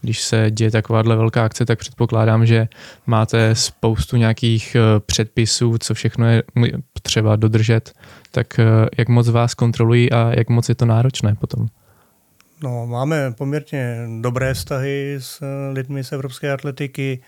Když 0.02 0.22
se 0.22 0.52
děje 0.52 0.72
takováhle 0.72 1.16
velká 1.16 1.46
akce, 1.46 1.66
tak 1.66 1.80
předpokládám, 1.80 2.46
že 2.46 2.68
máte 3.06 3.56
spoustu 3.56 4.18
nějakých 4.18 4.76
eh, 4.76 5.00
předpisů, 5.00 5.78
co 5.78 5.94
všechno 5.94 6.30
je 6.30 6.44
třeba 7.02 7.36
dodržet. 7.36 7.94
Tak 8.32 8.60
eh, 8.60 8.66
jak 8.98 9.10
moc 9.10 9.30
vás 9.30 9.54
kontrolují 9.54 10.12
a 10.12 10.32
jak 10.38 10.50
moc 10.50 10.70
je 10.70 10.76
to 10.76 10.86
náročné 10.86 11.36
potom? 11.36 11.68
No, 12.64 12.88
máme 12.88 13.32
poměrně 13.32 14.08
dobré 14.22 14.54
vztahy 14.54 15.16
s 15.20 15.42
eh, 15.42 15.72
lidmi 15.74 16.04
z 16.04 16.12
evropské 16.12 16.52
atletiky. 16.52 17.20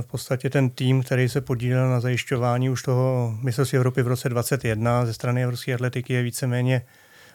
V 0.00 0.06
podstatě 0.06 0.50
ten 0.50 0.70
tým, 0.70 1.02
který 1.02 1.28
se 1.28 1.40
podílel 1.40 1.90
na 1.90 2.00
zajišťování 2.00 2.70
už 2.70 2.82
toho 2.82 3.38
mistrovství 3.42 3.76
Evropy 3.76 4.02
v 4.02 4.06
roce 4.06 4.28
2021 4.28 5.06
ze 5.06 5.14
strany 5.14 5.42
evropské 5.42 5.74
atletiky 5.74 6.12
je 6.12 6.22
víceméně 6.22 6.82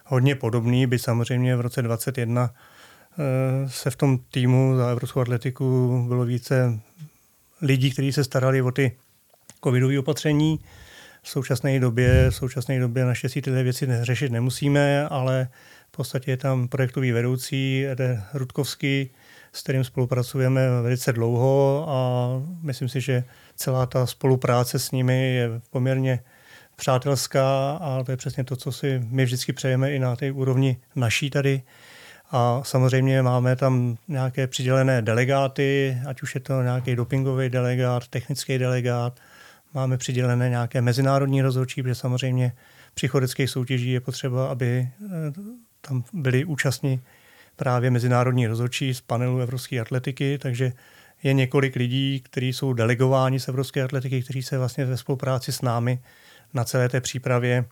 hodně 0.05 0.35
podobný, 0.35 0.87
by 0.87 0.99
samozřejmě 0.99 1.55
v 1.55 1.61
roce 1.61 1.81
2021 1.81 2.53
eh, 2.53 3.69
se 3.69 3.89
v 3.89 3.95
tom 3.95 4.19
týmu 4.31 4.77
za 4.77 4.89
evropskou 4.89 5.19
atletiku 5.19 6.05
bylo 6.07 6.25
více 6.25 6.79
lidí, 7.61 7.91
kteří 7.91 8.13
se 8.13 8.23
starali 8.23 8.61
o 8.61 8.71
ty 8.71 8.97
covidové 9.63 9.99
opatření. 9.99 10.59
V 11.23 11.29
současné 11.29 11.79
době, 11.79 12.29
v 12.29 12.35
současné 12.35 12.79
době 12.79 13.05
naštěstí 13.05 13.41
tyhle 13.41 13.63
věci 13.63 13.87
řešit 14.01 14.31
nemusíme, 14.31 15.07
ale 15.07 15.47
v 15.97 16.05
podstatě 16.05 16.31
je 16.31 16.37
tam 16.37 16.67
projektový 16.67 17.11
vedoucí 17.11 17.87
Ede 17.87 18.23
Rudkovský, 18.33 19.09
s 19.53 19.61
kterým 19.63 19.83
spolupracujeme 19.83 20.81
velice 20.81 21.13
dlouho 21.13 21.85
a 21.89 22.29
myslím 22.61 22.89
si, 22.89 23.01
že 23.01 23.23
celá 23.55 23.85
ta 23.85 24.05
spolupráce 24.05 24.79
s 24.79 24.91
nimi 24.91 25.33
je 25.33 25.49
poměrně 25.69 26.19
přátelská 26.75 27.71
a 27.71 28.03
to 28.03 28.11
je 28.11 28.17
přesně 28.17 28.43
to, 28.43 28.55
co 28.55 28.71
si 28.71 29.01
my 29.09 29.25
vždycky 29.25 29.53
přejeme 29.53 29.93
i 29.93 29.99
na 29.99 30.15
té 30.15 30.31
úrovni 30.31 30.77
naší 30.95 31.29
tady. 31.29 31.61
A 32.31 32.61
samozřejmě 32.63 33.21
máme 33.21 33.55
tam 33.55 33.97
nějaké 34.07 34.47
přidělené 34.47 35.01
delegáty, 35.01 35.97
ať 36.07 36.21
už 36.21 36.35
je 36.35 36.41
to 36.41 36.61
nějaký 36.61 36.95
dopingový 36.95 37.49
delegát, 37.49 38.07
technický 38.07 38.57
delegát, 38.57 39.19
máme 39.73 39.97
přidělené 39.97 40.49
nějaké 40.49 40.81
mezinárodní 40.81 41.41
rozhodčí, 41.41 41.81
protože 41.81 41.95
samozřejmě 41.95 42.51
při 42.93 43.07
chodeckých 43.07 43.49
soutěží 43.49 43.91
je 43.91 44.01
potřeba, 44.01 44.47
aby 44.47 44.89
eh, 45.05 45.66
tam 45.81 46.03
byli 46.13 46.45
účastní 46.45 47.01
právě 47.55 47.91
mezinárodní 47.91 48.47
rozhodčí 48.47 48.93
z 48.93 49.01
panelu 49.01 49.39
Evropské 49.39 49.79
atletiky, 49.79 50.37
takže 50.37 50.71
je 51.23 51.33
několik 51.33 51.75
lidí, 51.75 52.21
kteří 52.25 52.53
jsou 52.53 52.73
delegováni 52.73 53.39
z 53.39 53.47
Evropské 53.47 53.83
atletiky, 53.83 54.23
kteří 54.23 54.43
se 54.43 54.57
vlastně 54.57 54.85
ve 54.85 54.97
spolupráci 54.97 55.51
s 55.51 55.61
námi 55.61 55.99
na 56.53 56.63
celé 56.63 56.89
té 56.89 57.01
přípravě 57.01 57.65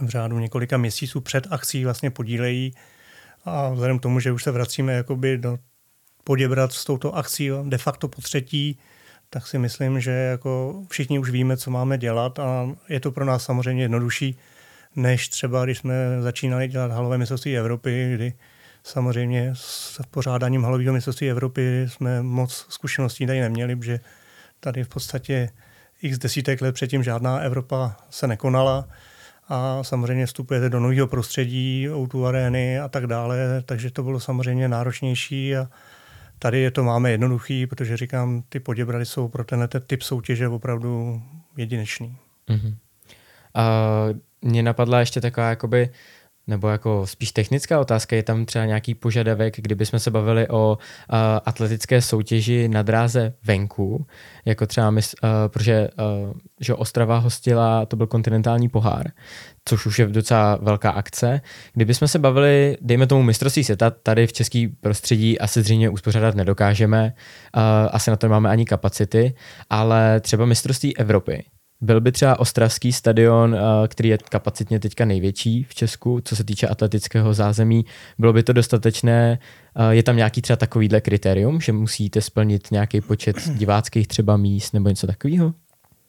v 0.00 0.08
řádu 0.08 0.38
několika 0.38 0.76
měsíců 0.76 1.20
před 1.20 1.46
akcí 1.50 1.84
vlastně 1.84 2.10
podílejí. 2.10 2.74
A 3.44 3.68
vzhledem 3.68 3.98
k 3.98 4.02
tomu, 4.02 4.20
že 4.20 4.32
už 4.32 4.42
se 4.42 4.50
vracíme 4.50 4.92
jakoby 4.92 5.38
do 5.38 5.58
poděbrat 6.24 6.72
s 6.72 6.84
touto 6.84 7.16
akcí 7.16 7.50
de 7.64 7.78
facto 7.78 8.08
po 8.08 8.22
třetí, 8.22 8.78
tak 9.30 9.46
si 9.46 9.58
myslím, 9.58 10.00
že 10.00 10.10
jako 10.10 10.82
všichni 10.88 11.18
už 11.18 11.30
víme, 11.30 11.56
co 11.56 11.70
máme 11.70 11.98
dělat 11.98 12.38
a 12.38 12.68
je 12.88 13.00
to 13.00 13.10
pro 13.12 13.24
nás 13.24 13.44
samozřejmě 13.44 13.84
jednodušší, 13.84 14.38
než 14.96 15.28
třeba 15.28 15.64
když 15.64 15.78
jsme 15.78 15.94
začínali 16.20 16.68
dělat 16.68 16.90
halové 16.90 17.18
mistrovství 17.18 17.58
Evropy, 17.58 18.12
kdy 18.14 18.32
Samozřejmě 18.86 19.50
s 19.54 20.00
pořádáním 20.10 20.64
halového 20.64 20.92
mistrovství 20.92 21.30
Evropy 21.30 21.86
jsme 21.88 22.22
moc 22.22 22.66
zkušeností 22.68 23.26
tady 23.26 23.40
neměli, 23.40 23.76
protože 23.76 24.00
tady 24.60 24.84
v 24.84 24.88
podstatě 24.88 25.50
x 26.02 26.18
desítek 26.18 26.62
let 26.62 26.72
předtím 26.72 27.02
žádná 27.02 27.38
Evropa 27.38 27.96
se 28.10 28.26
nekonala 28.26 28.88
a 29.48 29.84
samozřejmě 29.84 30.26
vstupujete 30.26 30.70
do 30.70 30.80
nového 30.80 31.06
prostředí, 31.06 31.88
o 31.90 32.24
arény 32.24 32.80
a 32.80 32.88
tak 32.88 33.06
dále, 33.06 33.62
takže 33.62 33.90
to 33.90 34.02
bylo 34.02 34.20
samozřejmě 34.20 34.68
náročnější 34.68 35.56
a 35.56 35.68
tady 36.38 36.60
je 36.60 36.70
to 36.70 36.84
máme 36.84 37.10
jednoduchý, 37.10 37.66
protože 37.66 37.96
říkám, 37.96 38.42
ty 38.48 38.60
poděbrady 38.60 39.06
jsou 39.06 39.28
pro 39.28 39.44
tenhle 39.44 39.68
typ 39.86 40.02
soutěže 40.02 40.48
opravdu 40.48 41.22
jedinečný. 41.56 42.16
Mm-hmm. 42.48 42.76
A 43.54 43.80
mě 44.42 44.62
napadla 44.62 45.00
ještě 45.00 45.20
taková 45.20 45.48
jakoby 45.48 45.90
nebo 46.46 46.68
jako 46.68 47.06
spíš 47.06 47.32
technická 47.32 47.80
otázka, 47.80 48.16
je 48.16 48.22
tam 48.22 48.44
třeba 48.46 48.64
nějaký 48.64 48.94
požadavek, 48.94 49.60
kdyby 49.60 49.86
jsme 49.86 49.98
se 49.98 50.10
bavili 50.10 50.48
o 50.48 50.78
uh, 50.78 51.16
atletické 51.44 52.02
soutěži 52.02 52.68
na 52.68 52.82
dráze 52.82 53.34
venku, 53.44 54.06
jako 54.44 54.66
třeba, 54.66 54.90
my, 54.90 55.00
uh, 55.00 55.30
protože 55.48 55.88
uh, 56.28 56.32
že 56.60 56.74
Ostrava 56.74 57.18
hostila, 57.18 57.86
to 57.86 57.96
byl 57.96 58.06
kontinentální 58.06 58.68
pohár, 58.68 59.06
což 59.64 59.86
už 59.86 59.98
je 59.98 60.06
docela 60.06 60.58
velká 60.62 60.90
akce. 60.90 61.40
Kdyby 61.72 61.94
jsme 61.94 62.08
se 62.08 62.18
bavili, 62.18 62.76
dejme 62.80 63.06
tomu 63.06 63.22
mistrovství 63.22 63.64
světa, 63.64 63.90
tady 63.90 64.26
v 64.26 64.32
český 64.32 64.68
prostředí 64.68 65.38
asi 65.38 65.62
zřejmě 65.62 65.90
uspořádat 65.90 66.34
nedokážeme, 66.34 67.12
uh, 67.56 67.62
asi 67.90 68.10
na 68.10 68.16
to 68.16 68.26
nemáme 68.26 68.50
ani 68.50 68.64
kapacity, 68.64 69.34
ale 69.70 70.20
třeba 70.20 70.46
mistrovství 70.46 70.96
Evropy, 70.96 71.44
byl 71.80 72.00
by 72.00 72.12
třeba 72.12 72.38
Ostravský 72.38 72.92
stadion, 72.92 73.54
eh, 73.54 73.88
který 73.88 74.08
je 74.08 74.18
kapacitně 74.18 74.80
teďka 74.80 75.04
největší 75.04 75.64
v 75.64 75.74
Česku, 75.74 76.20
co 76.24 76.36
se 76.36 76.44
týče 76.44 76.68
atletického 76.68 77.34
zázemí, 77.34 77.84
bylo 78.18 78.32
by 78.32 78.42
to 78.42 78.52
dostatečné? 78.52 79.38
Eh, 79.76 79.94
je 79.94 80.02
tam 80.02 80.16
nějaký 80.16 80.42
třeba 80.42 80.56
takovýhle 80.56 81.00
kritérium, 81.00 81.60
že 81.60 81.72
musíte 81.72 82.20
splnit 82.20 82.70
nějaký 82.70 83.00
počet 83.00 83.48
diváckých 83.54 84.08
třeba 84.08 84.36
míst 84.36 84.74
nebo 84.74 84.88
něco 84.88 85.06
takového? 85.06 85.54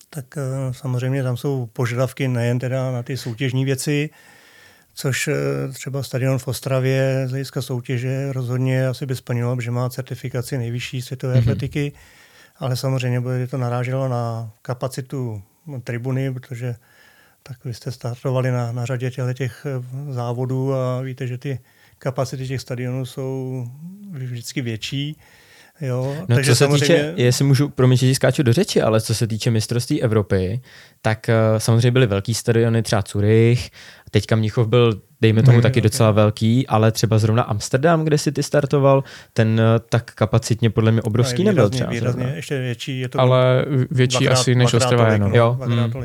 Tak 0.10 0.26
eh, 0.38 0.74
samozřejmě 0.74 1.24
tam 1.24 1.38
jsou 1.38 1.66
požadavky 1.74 2.28
nejen 2.28 2.60
teda 2.60 2.92
na 2.92 3.04
ty 3.04 3.18
soutěžní 3.18 3.66
věci, 3.66 4.10
což 4.94 5.30
třeba 5.74 6.04
stadion 6.04 6.40
v 6.40 6.48
Ostravě 6.48 7.24
z 7.28 7.30
hlediska 7.30 7.62
soutěže 7.62 8.34
rozhodně 8.34 8.88
asi 8.88 9.06
by 9.06 9.16
splnilo, 9.16 9.62
že 9.62 9.72
má 9.72 9.90
certifikaci 9.90 10.58
nejvyšší 10.58 11.02
světové 11.02 11.34
mm-hmm. 11.34 11.40
atletiky, 11.40 11.92
ale 12.58 12.76
samozřejmě 12.76 13.22
by 13.22 13.48
to 13.48 13.58
naráželo 13.58 14.08
na 14.08 14.52
kapacitu 14.62 15.42
tribuny, 15.84 16.34
protože 16.34 16.76
tak 17.44 17.66
vy 17.66 17.74
jste 17.74 17.92
startovali 17.92 18.52
na, 18.52 18.72
na 18.72 18.86
řadě 18.86 19.12
těch 19.34 19.66
eh, 19.66 20.14
závodů 20.14 20.74
a 20.74 21.02
víte, 21.02 21.28
že 21.28 21.38
ty 21.38 21.60
kapacity 22.00 22.48
těch 22.48 22.62
stadionů 22.62 23.06
jsou 23.06 23.66
vždycky 24.12 24.62
větší. 24.62 25.18
Jo, 25.82 26.16
no, 26.30 26.36
takže 26.36 26.52
co 26.52 26.56
se 26.56 26.66
samozřejmě... 26.66 26.96
týče, 26.96 27.14
jestli 27.16 27.46
můžu, 27.46 27.70
promiň, 27.70 27.98
že 27.98 28.16
skáču 28.16 28.44
do 28.44 28.54
řeči, 28.54 28.82
ale 28.82 29.02
co 29.02 29.16
se 29.16 29.28
týče 29.28 29.52
mistrovství 29.52 30.04
Evropy, 30.04 30.62
tak 31.02 31.30
uh, 31.30 31.60
samozřejmě 31.60 31.92
byly 31.92 32.08
velký 32.08 32.34
stadiony, 32.34 32.84
třeba 32.84 33.04
Zurich, 33.12 33.70
teďka 34.12 34.36
Mnichov 34.36 34.68
byl, 34.68 35.02
dejme 35.22 35.44
tomu, 35.44 35.56
hmm, 35.56 35.62
taky 35.62 35.82
docela 35.82 36.12
velký, 36.12 36.68
ale 36.68 36.92
třeba 36.92 37.18
zrovna 37.18 37.44
Amsterdam, 37.44 38.04
kde 38.04 38.18
si 38.18 38.32
ty 38.32 38.44
startoval, 38.44 39.04
ten 39.34 39.48
uh, 39.48 39.86
tak 39.90 40.12
kapacitně 40.14 40.70
podle 40.70 40.92
mě 40.92 41.02
obrovský 41.02 41.44
no, 41.44 41.52
nebyl 41.52 41.70
třeba. 41.70 41.90
Výrazně, 41.90 42.34
ještě 42.36 42.60
větší. 42.60 43.00
Je 43.00 43.10
to 43.10 43.20
ale 43.20 43.66
větší 43.92 44.20
dvakrát, 44.20 44.40
asi 44.40 44.56
než 44.56 44.74
Ostrava 44.74 45.14
jenom. 45.14 45.32
No, 45.32 45.38
jo. 45.38 45.58
Hmm. 45.64 46.04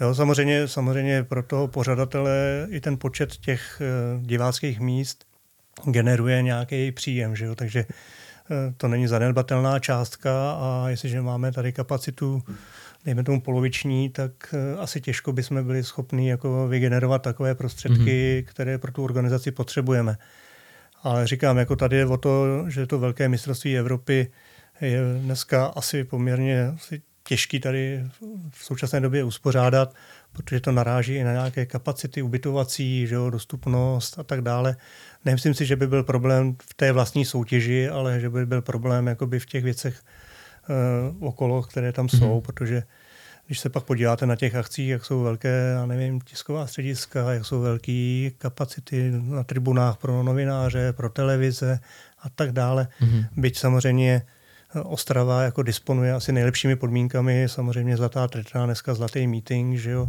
Jo, 0.00 0.14
samozřejmě, 0.14 0.68
samozřejmě 0.68 1.24
pro 1.24 1.42
toho 1.42 1.68
pořadatele 1.68 2.66
i 2.70 2.80
ten 2.80 2.96
počet 2.98 3.36
těch 3.36 3.82
uh, 4.16 4.22
diváckých 4.26 4.80
míst 4.80 5.24
generuje 5.84 6.42
nějaký 6.42 6.92
příjem, 6.92 7.36
že 7.36 7.44
jo? 7.44 7.54
takže 7.54 7.84
Eh, 8.50 8.74
to 8.76 8.88
není 8.88 9.06
zanedbatelná 9.06 9.78
částka 9.78 10.52
a 10.52 10.84
jestliže 10.88 11.20
máme 11.20 11.52
tady 11.52 11.72
kapacitu, 11.72 12.42
dejme 13.06 13.24
tomu 13.24 13.40
poloviční, 13.40 14.10
tak 14.10 14.54
eh, 14.54 14.78
asi 14.78 15.00
těžko 15.00 15.32
bychom 15.32 15.64
byli 15.64 15.84
schopni 15.84 16.30
jako 16.30 16.68
vygenerovat 16.68 17.22
takové 17.22 17.54
prostředky, 17.54 18.44
mm-hmm. 18.44 18.50
které 18.50 18.78
pro 18.78 18.92
tu 18.92 19.04
organizaci 19.04 19.50
potřebujeme. 19.50 20.16
Ale 21.02 21.26
říkám, 21.26 21.58
jako 21.58 21.76
tady 21.76 21.96
je 21.96 22.06
o 22.06 22.16
to, 22.16 22.64
že 22.68 22.86
to 22.86 22.98
velké 22.98 23.28
mistrovství 23.28 23.78
Evropy 23.78 24.30
je 24.80 25.00
dneska 25.20 25.66
asi 25.66 26.04
poměrně 26.04 26.66
asi 26.66 27.02
těžký 27.28 27.60
tady 27.60 28.04
v 28.50 28.64
současné 28.64 29.00
době 29.00 29.24
uspořádat, 29.24 29.94
protože 30.32 30.60
to 30.60 30.72
naráží 30.72 31.14
i 31.14 31.24
na 31.24 31.32
nějaké 31.32 31.66
kapacity 31.66 32.22
ubytovací, 32.22 33.06
že 33.06 33.14
jo, 33.14 33.30
dostupnost 33.30 34.18
a 34.18 34.22
tak 34.22 34.40
dále. 34.40 34.76
Nemyslím 35.24 35.54
si, 35.54 35.66
že 35.66 35.76
by 35.76 35.86
byl 35.86 36.02
problém 36.02 36.56
v 36.62 36.74
té 36.74 36.92
vlastní 36.92 37.24
soutěži, 37.24 37.88
ale 37.88 38.20
že 38.20 38.30
by 38.30 38.46
byl 38.46 38.62
problém 38.62 39.06
jakoby 39.06 39.38
v 39.38 39.46
těch 39.46 39.64
věcech 39.64 40.00
okolo, 41.20 41.62
které 41.62 41.92
tam 41.92 42.08
jsou, 42.08 42.38
mm-hmm. 42.38 42.40
protože 42.40 42.82
když 43.46 43.58
se 43.58 43.68
pak 43.68 43.84
podíváte 43.84 44.26
na 44.26 44.36
těch 44.36 44.54
akcích, 44.54 44.88
jak 44.88 45.04
jsou 45.04 45.22
velké, 45.22 45.72
já 45.74 45.86
nevím, 45.86 46.20
tisková 46.20 46.66
střediska, 46.66 47.32
jak 47.32 47.46
jsou 47.46 47.60
velké 47.60 48.30
kapacity 48.38 49.10
na 49.10 49.44
tribunách 49.44 49.96
pro 49.96 50.22
novináře, 50.22 50.92
pro 50.92 51.08
televize 51.08 51.80
a 52.22 52.28
tak 52.28 52.52
dále. 52.52 52.88
Mm-hmm. 53.00 53.26
Byť 53.36 53.58
samozřejmě 53.58 54.22
Ostrava 54.82 55.42
jako 55.42 55.62
disponuje 55.62 56.12
asi 56.12 56.32
nejlepšími 56.32 56.76
podmínkami, 56.76 57.46
samozřejmě 57.48 57.96
Zlatá 57.96 58.28
treta, 58.28 58.64
dneska 58.64 58.94
Zlatý 58.94 59.26
meeting, 59.26 59.78
že 59.78 59.90
jo. 59.90 60.08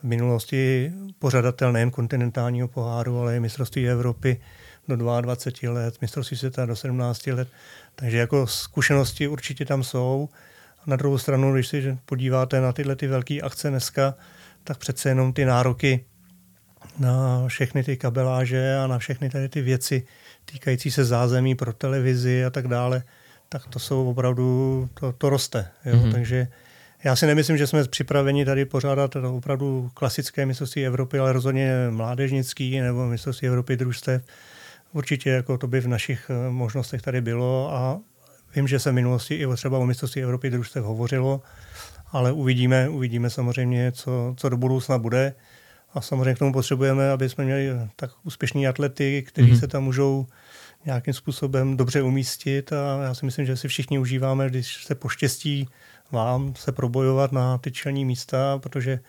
V 0.00 0.04
minulosti 0.04 0.92
pořadatel 1.18 1.72
nejen 1.72 1.90
kontinentálního 1.90 2.68
poháru, 2.68 3.20
ale 3.20 3.36
i 3.36 3.40
mistrovství 3.40 3.88
Evropy 3.88 4.40
do 4.88 4.96
22 4.96 5.72
let, 5.72 5.94
mistrovství 6.00 6.36
světa 6.36 6.66
do 6.66 6.76
17 6.76 7.26
let. 7.26 7.48
Takže 7.94 8.18
jako 8.18 8.46
zkušenosti 8.46 9.28
určitě 9.28 9.64
tam 9.64 9.84
jsou. 9.84 10.28
Na 10.86 10.96
druhou 10.96 11.18
stranu, 11.18 11.54
když 11.54 11.68
si 11.68 11.98
podíváte 12.06 12.60
na 12.60 12.72
tyhle 12.72 12.96
ty 12.96 13.06
velké 13.06 13.40
akce 13.40 13.70
dneska, 13.70 14.14
tak 14.64 14.78
přece 14.78 15.08
jenom 15.08 15.32
ty 15.32 15.44
nároky 15.44 16.04
na 16.98 17.44
všechny 17.48 17.84
ty 17.84 17.96
kabeláže 17.96 18.76
a 18.76 18.86
na 18.86 18.98
všechny 18.98 19.30
tady 19.30 19.48
ty 19.48 19.60
věci 19.60 20.06
týkající 20.44 20.90
se 20.90 21.04
zázemí 21.04 21.54
pro 21.54 21.72
televizi 21.72 22.44
a 22.44 22.50
tak 22.50 22.68
dále, 22.68 23.02
tak 23.48 23.66
to 23.66 23.78
jsou 23.78 24.10
opravdu, 24.10 24.88
to, 24.94 25.12
to 25.12 25.30
roste. 25.30 25.68
Jo? 25.84 25.96
Mm-hmm. 25.96 26.12
Takže 26.12 26.48
já 27.04 27.16
si 27.16 27.26
nemyslím, 27.26 27.56
že 27.56 27.66
jsme 27.66 27.84
připraveni 27.84 28.44
tady 28.44 28.64
pořádat 28.64 29.16
opravdu 29.16 29.90
klasické 29.94 30.46
mistrovství 30.46 30.86
Evropy, 30.86 31.18
ale 31.18 31.32
rozhodně 31.32 31.72
mládežnický 31.90 32.80
nebo 32.80 33.06
mistrovství 33.06 33.48
Evropy 33.48 33.76
družstev. 33.76 34.22
Určitě 34.96 35.30
jako 35.30 35.58
to 35.58 35.66
by 35.66 35.80
v 35.80 35.88
našich 35.88 36.30
eh, 36.30 36.50
možnostech 36.50 37.02
tady 37.02 37.20
bylo 37.20 37.74
a 37.74 38.00
Vím, 38.56 38.68
že 38.68 38.78
se 38.78 38.90
v 38.90 38.94
minulosti 38.94 39.34
i 39.34 39.46
třeba 39.54 39.78
o 39.78 39.86
mistrovství 39.86 40.22
Evropy 40.22 40.50
družstev 40.50 40.84
hovořilo, 40.84 41.42
ale 42.12 42.32
uvidíme, 42.32 42.88
uvidíme 42.88 43.30
samozřejmě, 43.30 43.92
co, 43.92 44.34
co 44.36 44.48
do 44.48 44.56
budoucna 44.56 44.98
bude. 44.98 45.34
A 45.94 46.00
samozřejmě 46.00 46.34
k 46.34 46.38
tomu 46.38 46.52
potřebujeme, 46.52 47.10
aby 47.10 47.28
jsme 47.28 47.44
měli 47.44 47.70
tak 47.96 48.10
úspěšní 48.24 48.68
atlety, 48.68 49.24
kteří 49.28 49.52
mm-hmm. 49.52 49.60
se 49.60 49.68
tam 49.68 49.84
můžou 49.84 50.26
nějakým 50.84 51.14
způsobem 51.14 51.76
dobře 51.76 52.02
umístit 52.02 52.72
a 52.72 53.02
já 53.02 53.14
si 53.14 53.26
myslím, 53.26 53.46
že 53.46 53.56
si 53.56 53.68
všichni 53.68 53.98
užíváme, 53.98 54.48
když 54.48 54.84
se 54.84 54.94
poštěstí 54.94 55.68
vám 56.12 56.54
se 56.54 56.72
probojovat 56.72 57.32
na 57.32 57.58
ty 57.58 57.72
čelní 57.72 58.04
místa, 58.04 58.58
protože 58.58 59.00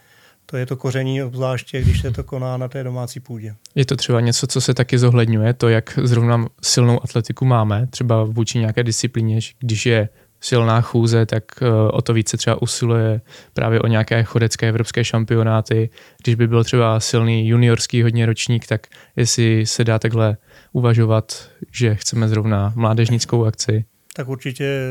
to 0.49 0.57
je 0.57 0.65
to 0.65 0.75
koření, 0.75 1.23
obzvláště 1.23 1.81
když 1.81 2.01
se 2.01 2.11
to 2.11 2.23
koná 2.23 2.57
na 2.57 2.67
té 2.67 2.83
domácí 2.83 3.19
půdě. 3.19 3.55
Je 3.75 3.85
to 3.85 3.95
třeba 3.95 4.21
něco, 4.21 4.47
co 4.47 4.61
se 4.61 4.73
taky 4.73 4.97
zohledňuje, 4.97 5.53
to, 5.53 5.69
jak 5.69 5.99
zrovna 6.03 6.47
silnou 6.61 7.03
atletiku 7.03 7.45
máme, 7.45 7.87
třeba 7.87 8.23
vůči 8.23 8.59
nějaké 8.59 8.83
disciplíně, 8.83 9.39
když 9.59 9.85
je 9.85 10.09
silná 10.41 10.81
chůze, 10.81 11.25
tak 11.25 11.43
uh, 11.61 11.67
o 11.93 12.01
to 12.01 12.13
více 12.13 12.37
třeba 12.37 12.61
usiluje 12.61 13.21
právě 13.53 13.81
o 13.81 13.87
nějaké 13.87 14.23
chodecké 14.23 14.69
evropské 14.69 15.03
šampionáty. 15.03 15.89
Když 16.23 16.35
by 16.35 16.47
byl 16.47 16.63
třeba 16.63 16.99
silný 16.99 17.47
juniorský 17.47 18.03
hodně 18.03 18.25
ročník, 18.25 18.67
tak 18.67 18.87
jestli 19.15 19.65
se 19.65 19.83
dá 19.83 19.99
takhle 19.99 20.37
uvažovat, 20.71 21.49
že 21.71 21.95
chceme 21.95 22.27
zrovna 22.27 22.73
mládežnickou 22.75 23.45
akci. 23.45 23.85
Tak 24.13 24.27
určitě 24.27 24.81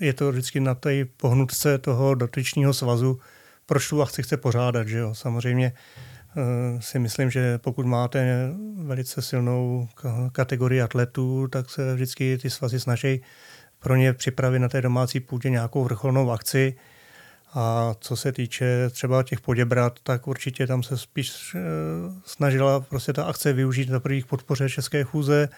je 0.00 0.12
to 0.12 0.32
vždycky 0.32 0.60
na 0.60 0.74
té 0.74 1.04
pohnutce 1.04 1.78
toho 1.78 2.14
dotyčního 2.14 2.74
svazu, 2.74 3.18
proč 3.70 3.88
tu 3.88 4.02
akci 4.02 4.22
chce 4.22 4.36
pořádat. 4.36 4.88
Že 4.88 4.98
jo? 4.98 5.14
Samozřejmě 5.14 5.72
uh, 5.72 6.80
si 6.80 6.98
myslím, 6.98 7.30
že 7.30 7.58
pokud 7.58 7.86
máte 7.86 8.50
velice 8.82 9.22
silnou 9.22 9.88
kategorii 10.32 10.82
atletů, 10.82 11.48
tak 11.48 11.70
se 11.70 11.94
vždycky 11.94 12.38
ty 12.38 12.50
svazy 12.50 12.80
snaží 12.80 13.22
pro 13.78 13.96
ně 13.96 14.12
připravit 14.12 14.58
na 14.58 14.68
té 14.68 14.82
domácí 14.82 15.20
půdě 15.20 15.50
nějakou 15.50 15.84
vrcholnou 15.84 16.30
akci. 16.30 16.74
A 17.54 17.94
co 18.00 18.16
se 18.16 18.32
týče 18.32 18.90
třeba 18.90 19.22
těch 19.22 19.40
poděbrat, 19.40 19.98
tak 20.02 20.26
určitě 20.26 20.66
tam 20.66 20.82
se 20.82 20.98
spíš 20.98 21.54
uh, 21.54 21.60
snažila 22.24 22.80
prostě 22.80 23.12
ta 23.12 23.24
akce 23.24 23.52
využít 23.52 23.90
na 23.90 24.00
prvních 24.00 24.26
podpoře 24.26 24.68
České 24.70 25.04
chůze, 25.04 25.48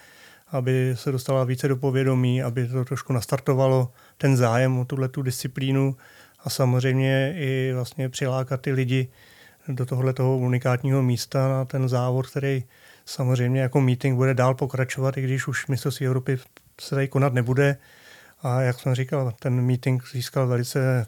aby 0.51 0.93
se 0.97 1.11
dostala 1.11 1.43
více 1.43 1.67
do 1.67 1.77
povědomí, 1.77 2.43
aby 2.43 2.67
to 2.67 2.85
trošku 2.85 3.13
nastartovalo 3.13 3.91
ten 4.17 4.37
zájem 4.37 4.79
o 4.79 4.85
tuhle 4.85 5.09
tu 5.09 5.21
disciplínu 5.21 5.95
a 6.43 6.49
samozřejmě 6.49 7.33
i 7.37 7.71
vlastně 7.73 8.09
přilákat 8.09 8.61
ty 8.61 8.71
lidi 8.71 9.07
do 9.67 9.85
tohohle 9.85 10.13
toho 10.13 10.37
unikátního 10.37 11.03
místa 11.03 11.47
na 11.47 11.65
ten 11.65 11.89
závod, 11.89 12.27
který 12.27 12.63
samozřejmě 13.05 13.61
jako 13.61 13.81
meeting 13.81 14.15
bude 14.15 14.33
dál 14.33 14.53
pokračovat, 14.53 15.17
i 15.17 15.21
když 15.21 15.47
už 15.47 15.67
mistrovství 15.67 16.05
Evropy 16.05 16.37
se 16.81 16.95
tady 16.95 17.07
konat 17.07 17.33
nebude. 17.33 17.77
A 18.41 18.61
jak 18.61 18.79
jsem 18.79 18.95
říkal, 18.95 19.33
ten 19.39 19.61
meeting 19.61 20.07
získal 20.07 20.47
velice 20.47 21.07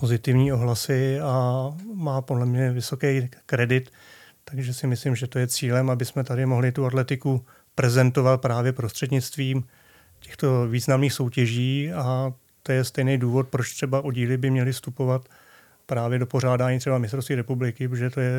pozitivní 0.00 0.52
ohlasy 0.52 1.20
a 1.20 1.64
má 1.94 2.20
podle 2.20 2.46
mě 2.46 2.70
vysoký 2.70 3.28
kredit, 3.46 3.90
takže 4.44 4.74
si 4.74 4.86
myslím, 4.86 5.16
že 5.16 5.26
to 5.26 5.38
je 5.38 5.46
cílem, 5.46 5.90
aby 5.90 6.04
jsme 6.04 6.24
tady 6.24 6.46
mohli 6.46 6.72
tu 6.72 6.86
atletiku 6.86 7.44
prezentovat 7.74 8.40
právě 8.40 8.72
prostřednictvím 8.72 9.64
těchto 10.20 10.68
významných 10.68 11.12
soutěží 11.12 11.92
a 11.92 12.32
to 12.66 12.72
je 12.72 12.84
stejný 12.84 13.18
důvod, 13.18 13.48
proč 13.48 13.74
třeba 13.74 14.04
oddíly 14.04 14.36
by 14.36 14.50
měly 14.50 14.72
vstupovat 14.72 15.28
právě 15.86 16.18
do 16.18 16.26
pořádání 16.26 16.78
třeba 16.78 16.98
mistrovství 16.98 17.34
republiky, 17.34 17.88
protože 17.88 18.10
to 18.10 18.20
je 18.20 18.32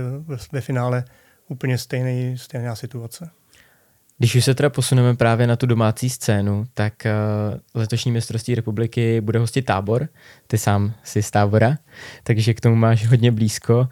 ve 0.52 0.62
finále 0.62 1.04
úplně 1.48 1.78
stejný, 1.78 2.38
stejná 2.38 2.76
situace. 2.76 3.30
Když 4.18 4.36
už 4.36 4.46
se 4.46 4.56
teda 4.56 4.70
posuneme 4.70 5.16
právě 5.16 5.48
na 5.48 5.56
tu 5.56 5.66
domácí 5.66 6.10
scénu, 6.10 6.66
tak 6.74 6.94
uh, 7.06 7.60
letošní 7.74 8.12
mistrovství 8.12 8.56
republiky 8.56 9.22
bude 9.22 9.40
hostit 9.40 9.66
tábor. 9.66 10.08
Ty 10.48 10.58
sám 10.58 10.94
jsi 11.04 11.24
z 11.24 11.32
tábora, 11.32 11.78
takže 12.24 12.54
k 12.54 12.62
tomu 12.62 12.76
máš 12.76 13.08
hodně 13.08 13.32
blízko. 13.32 13.80
Uh, 13.80 13.88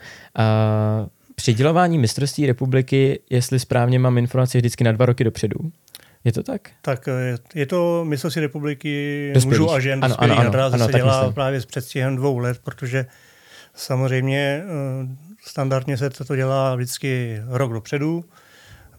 přidělování 1.36 1.98
mistrovství 1.98 2.48
republiky, 2.48 3.20
jestli 3.30 3.60
správně 3.60 4.00
mám 4.00 4.18
informaci, 4.18 4.58
vždycky 4.58 4.84
na 4.84 4.92
dva 4.92 5.06
roky 5.06 5.24
dopředu. 5.24 5.72
Je 6.26 6.32
to 6.32 6.44
tak? 6.44 6.70
Tak 6.82 7.08
eh, 7.08 7.38
je 7.56 7.66
to 7.66 8.06
mistrovství 8.06 8.42
republiky 8.42 9.32
Dospělých. 9.34 9.60
mužů 9.60 9.74
a 9.74 9.80
žen. 9.80 10.00
Ano, 10.06 10.16
ano, 10.22 10.38
ano, 10.40 10.52
ano, 10.54 10.74
ano, 10.74 10.86
se 10.86 10.92
dělá 10.92 11.20
myslím. 11.20 11.34
právě 11.34 11.62
s 11.62 11.66
předstihem 11.66 12.16
dvou 12.16 12.38
let, 12.38 12.60
protože 12.64 13.06
samozřejmě 13.74 14.64
eh, 14.64 15.08
standardně 15.44 15.98
se 15.98 16.10
to 16.10 16.36
dělá 16.36 16.76
vždycky 16.76 17.42
rok 17.48 17.74
dopředu. 17.74 18.26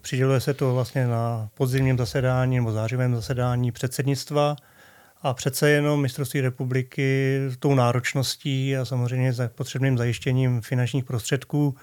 Přiděluje 0.00 0.40
se 0.40 0.54
to 0.54 0.74
vlastně 0.74 1.06
na 1.06 1.48
podzimním 1.54 1.98
zasedání 1.98 2.56
nebo 2.56 2.72
zářivém 2.72 3.14
zasedání 3.14 3.72
předsednictva 3.72 4.56
a 5.22 5.34
přece 5.34 5.70
jenom 5.70 6.02
mistrovství 6.02 6.40
republiky 6.40 7.40
tou 7.58 7.74
náročností 7.74 8.76
a 8.76 8.84
samozřejmě 8.84 9.32
za 9.32 9.48
potřebným 9.54 9.98
zajištěním 9.98 10.60
finančních 10.60 11.04
prostředků 11.04 11.76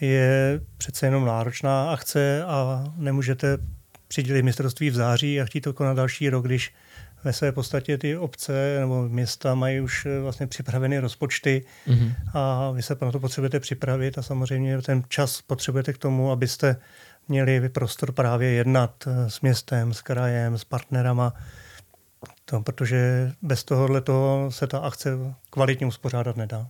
je 0.00 0.60
přece 0.78 1.06
jenom 1.06 1.24
náročná 1.24 1.92
akce 1.92 2.44
a 2.44 2.84
nemůžete 2.96 3.58
přidělit 4.08 4.42
mistrovství 4.42 4.90
v 4.90 4.94
září 4.94 5.40
a 5.40 5.44
chtít 5.44 5.60
to 5.60 5.72
konat 5.72 5.96
další 5.96 6.30
rok, 6.30 6.44
když 6.44 6.74
ve 7.24 7.32
své 7.32 7.52
podstatě 7.52 7.98
ty 7.98 8.16
obce 8.16 8.76
nebo 8.80 9.08
města 9.08 9.54
mají 9.54 9.80
už 9.80 10.06
eh, 10.06 10.20
vlastně 10.20 10.46
připraveny 10.46 10.98
rozpočty 10.98 11.64
mm-hmm. 11.86 12.14
a 12.34 12.70
vy 12.70 12.82
se 12.82 12.96
na 13.02 13.12
to 13.12 13.20
potřebujete 13.20 13.60
připravit 13.60 14.18
a 14.18 14.22
samozřejmě 14.22 14.82
ten 14.82 15.02
čas 15.08 15.42
potřebujete 15.42 15.92
k 15.92 15.98
tomu, 15.98 16.30
abyste 16.30 16.76
měli 17.28 17.68
prostor 17.68 18.12
právě 18.12 18.50
jednat 18.50 19.04
eh, 19.06 19.30
s 19.30 19.40
městem, 19.40 19.94
s 19.94 20.02
krajem, 20.02 20.58
s 20.58 20.64
partnerama, 20.64 21.32
to, 22.44 22.60
protože 22.60 23.32
bez 23.42 23.64
tohohle 23.64 24.00
toho 24.00 24.50
se 24.50 24.66
ta 24.66 24.78
akce 24.78 25.10
kvalitně 25.50 25.86
uspořádat 25.86 26.36
nedá. 26.36 26.68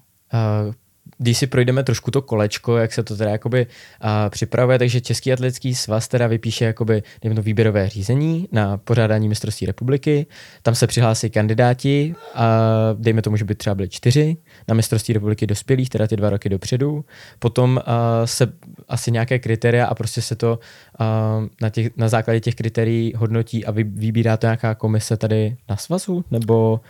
Uh, 0.69 0.75
když 1.19 1.39
si 1.39 1.47
projdeme 1.47 1.85
trošku 1.85 2.11
to 2.11 2.23
kolečko, 2.23 2.77
jak 2.77 2.93
se 2.93 3.03
to 3.03 3.17
teda 3.17 3.31
jakoby 3.31 3.67
uh, 3.67 4.11
připravuje, 4.29 4.79
takže 4.79 5.01
Český 5.01 5.33
atletický 5.33 5.75
svaz 5.75 6.09
teda 6.09 6.27
vypíše 6.27 6.65
jakoby 6.65 7.03
to 7.35 7.43
výběrové 7.43 7.89
řízení 7.89 8.49
na 8.53 8.77
pořádání 8.77 9.29
mistrovství 9.29 9.67
republiky, 9.67 10.27
tam 10.63 10.75
se 10.75 10.87
přihlásí 10.87 11.31
kandidáti 11.31 12.15
a 12.35 12.61
dejme 12.95 13.23
tomu, 13.23 13.37
že 13.37 13.45
by 13.45 13.55
třeba 13.55 13.75
byli 13.75 13.89
čtyři 13.89 14.37
na 14.69 14.75
mistrovství 14.75 15.15
republiky 15.15 15.47
dospělých, 15.47 15.89
teda 15.89 16.07
ty 16.07 16.17
dva 16.17 16.31
roky 16.31 16.49
dopředu, 16.49 17.05
potom 17.39 17.77
uh, 17.87 17.93
se 18.25 18.53
asi 18.89 19.13
nějaké 19.13 19.39
kritéria 19.39 19.87
a 19.87 19.95
prostě 19.95 20.23
se 20.23 20.37
to 20.37 20.59
uh, 21.01 21.07
na, 21.61 21.71
těch, 21.71 21.97
na 21.97 22.09
základě 22.09 22.41
těch 22.41 22.55
kritérií 22.55 23.13
hodnotí 23.17 23.65
a 23.65 23.71
vy, 23.71 23.85
vybírá 23.85 24.37
to 24.37 24.47
nějaká 24.47 24.75
komise 24.75 25.17
tady 25.17 25.57
na 25.69 25.77
svazu, 25.77 26.25
nebo 26.31 26.81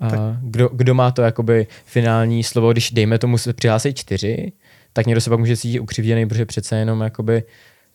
a 0.00 0.36
kdo, 0.42 0.68
kdo 0.68 0.94
má 0.94 1.10
to 1.10 1.22
jakoby 1.22 1.66
finální 1.84 2.44
slovo, 2.44 2.72
když 2.72 2.90
dejme 2.90 3.18
tomu 3.18 3.38
se 3.38 3.52
přihlásí 3.52 3.94
čtyři, 3.94 4.52
tak 4.92 5.06
někdo 5.06 5.20
se 5.20 5.30
pak 5.30 5.38
může 5.38 5.56
cítit 5.56 5.80
ukřivděný, 5.80 6.28
protože 6.28 6.46
přece 6.46 6.76
jenom 6.76 7.00
jakoby 7.00 7.42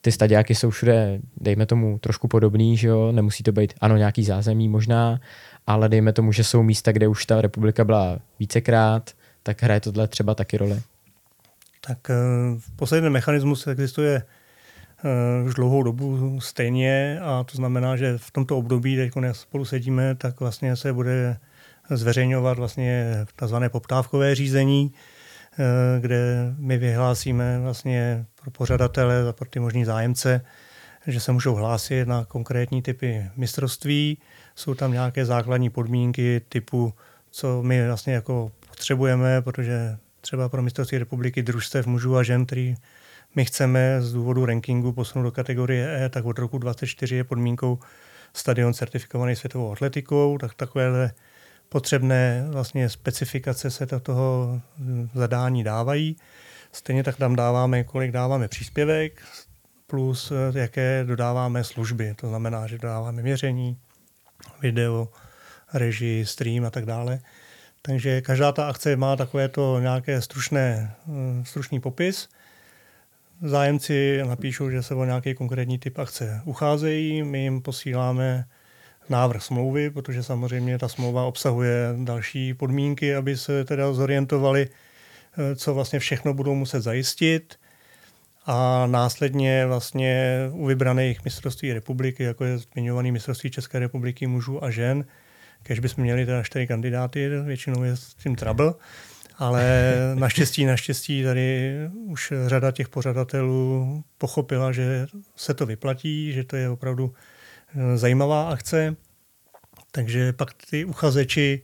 ty 0.02 0.12
stadiáky 0.12 0.56
jsou 0.56 0.70
všude, 0.70 1.20
dejme 1.38 1.66
tomu, 1.66 2.00
trošku 2.00 2.28
podobný, 2.28 2.78
že 2.78 2.88
jo, 2.88 3.12
nemusí 3.12 3.44
to 3.44 3.52
být, 3.52 3.74
ano, 3.82 3.98
nějaký 3.98 4.24
zázemí 4.24 4.70
možná, 4.70 5.20
ale 5.68 5.90
dejme 5.90 6.14
tomu, 6.14 6.32
že 6.32 6.44
jsou 6.44 6.64
místa, 6.64 6.92
kde 6.92 7.08
už 7.08 7.26
ta 7.26 7.42
republika 7.42 7.86
byla 7.86 8.20
vícekrát, 8.40 9.12
tak 9.44 9.64
hraje 9.64 9.80
tohle 9.80 10.08
třeba 10.08 10.36
taky 10.36 10.58
roli. 10.58 10.82
Tak 11.88 12.10
eh, 12.10 12.14
v 12.60 12.76
poslední 12.76 13.10
mechanismus 13.10 13.68
existuje 13.68 14.24
uh, 15.42 15.48
už 15.48 15.54
dlouhou 15.54 15.84
dobu 15.84 16.40
stejně 16.42 17.20
a 17.22 17.44
to 17.44 17.58
znamená, 17.58 17.96
že 17.96 18.18
v 18.18 18.32
tomto 18.32 18.58
období, 18.58 18.96
teď 18.96 19.12
spolu 19.32 19.66
sedíme, 19.66 20.16
tak 20.16 20.40
vlastně 20.40 20.76
se 20.76 20.94
bude 20.94 21.38
zveřejňovat 21.90 22.58
vlastně 22.58 23.26
tzv. 23.36 23.56
poptávkové 23.68 24.36
řízení, 24.36 24.94
uh, 24.94 25.66
kde 26.02 26.54
my 26.58 26.78
vyhlásíme 26.78 27.60
vlastně 27.60 28.26
pro 28.42 28.52
pořadatele, 28.52 29.34
pro 29.34 29.50
ty 29.50 29.60
možný 29.60 29.86
zájemce, 29.86 30.42
že 31.08 31.20
se 31.20 31.32
můžou 31.32 31.56
hlásit 31.56 32.08
na 32.08 32.26
konkrétní 32.26 32.82
typy 32.82 33.30
mistrovství. 33.36 34.18
Jsou 34.56 34.74
tam 34.74 34.92
nějaké 34.92 35.26
základní 35.26 35.70
podmínky 35.70 36.42
typu, 36.50 36.94
co 37.32 37.64
my 37.64 37.88
vlastně 37.88 38.14
jako 38.14 38.52
potřebujeme, 38.70 39.42
protože 39.42 39.98
třeba 40.22 40.50
pro 40.50 40.62
mistrovství 40.62 40.98
republiky 40.98 41.44
družstev 41.44 41.88
mužů 41.88 42.18
a 42.18 42.24
žen, 42.24 42.46
který 42.46 42.76
my 43.36 43.46
chceme 43.46 44.02
z 44.02 44.14
důvodu 44.14 44.46
rankingu 44.46 44.94
posunout 44.94 45.24
do 45.24 45.32
kategorie 45.32 46.06
E, 46.06 46.10
tak 46.10 46.26
od 46.26 46.40
roku 46.40 46.58
2024 46.58 47.16
je 47.16 47.24
podmínkou 47.24 47.80
stadion 48.34 48.74
certifikovaný 48.74 49.36
světovou 49.36 49.72
atletikou, 49.72 50.38
tak 50.38 50.54
takovéhle 50.54 51.12
potřebné 51.70 52.48
vlastně 52.50 52.90
specifikace 52.90 53.72
se 53.72 53.86
do 53.86 54.00
toho 54.00 54.62
zadání 55.14 55.64
dávají. 55.64 56.18
Stejně 56.72 57.04
tak 57.04 57.16
tam 57.16 57.36
dáváme, 57.36 57.84
kolik 57.84 58.12
dáváme 58.12 58.48
příspěvek, 58.48 59.22
plus 59.88 60.32
jaké 60.54 61.04
dodáváme 61.04 61.64
služby. 61.64 62.14
To 62.16 62.28
znamená, 62.28 62.68
že 62.68 62.78
dodáváme 62.78 63.22
měření, 63.22 63.78
video, 64.62 65.10
režii, 65.74 66.26
stream 66.26 66.66
a 66.66 66.70
tak 66.70 66.86
dále. 66.86 67.20
Takže 67.82 68.22
každá 68.22 68.52
ta 68.52 68.68
akce 68.68 68.96
má 68.96 69.16
takovéto 69.16 69.80
nějaké 69.80 70.22
stručné, 70.22 70.96
eh, 71.08 71.46
stručný 71.46 71.80
popis. 71.80 72.30
Zájemci 73.42 74.22
napíšou, 74.28 74.70
že 74.70 74.84
se 74.84 74.96
o 74.96 75.06
nějaký 75.06 75.34
konkrétní 75.34 75.80
typ 75.80 76.00
akce 76.00 76.42
ucházejí, 76.46 77.24
my 77.24 77.40
jim 77.44 77.62
posíláme 77.62 78.46
návrh 79.10 79.44
smlouvy, 79.44 79.90
protože 79.90 80.24
samozřejmě 80.24 80.80
ta 80.80 80.88
smlouva 80.88 81.26
obsahuje 81.26 81.96
další 82.04 82.54
podmínky, 82.54 83.16
aby 83.16 83.38
se 83.38 83.66
teda 83.66 83.94
zorientovali, 83.94 84.68
eh, 84.70 85.56
co 85.56 85.74
vlastně 85.74 86.00
všechno 86.00 86.34
budou 86.34 86.56
muset 86.56 86.82
zajistit. 86.82 87.60
A 88.46 88.88
následně 88.88 89.66
vlastně 89.66 90.38
u 90.52 90.66
vybraných 90.66 91.26
mistrovství 91.26 91.74
republiky, 91.74 92.24
jako 92.24 92.44
je 92.46 92.58
zmiňovaný 92.58 93.12
mistrovství 93.12 93.52
České 93.52 93.80
republiky 93.80 94.28
mužů 94.28 94.64
a 94.64 94.72
žen, 94.72 95.06
Kež 95.64 95.80
bychom 95.80 96.04
měli 96.04 96.26
teda 96.26 96.44
čtyři 96.44 96.68
kandidáty, 96.68 97.30
většinou 97.30 97.84
je 97.84 97.98
s 97.98 98.14
tím 98.14 98.36
trouble, 98.36 98.74
ale 99.38 99.94
naštěstí, 100.16 100.66
naštěstí 100.66 101.24
tady 101.24 101.74
už 102.06 102.34
řada 102.48 102.72
těch 102.72 102.90
pořadatelů 102.90 104.04
pochopila, 104.18 104.72
že 104.72 105.08
se 105.36 105.54
to 105.54 105.66
vyplatí, 105.66 106.34
že 106.34 106.44
to 106.44 106.56
je 106.56 106.70
opravdu 106.70 107.14
zajímavá 107.96 108.50
akce, 108.50 108.96
takže 109.92 110.34
pak 110.34 110.54
ty 110.70 110.86
uchazeči 110.86 111.62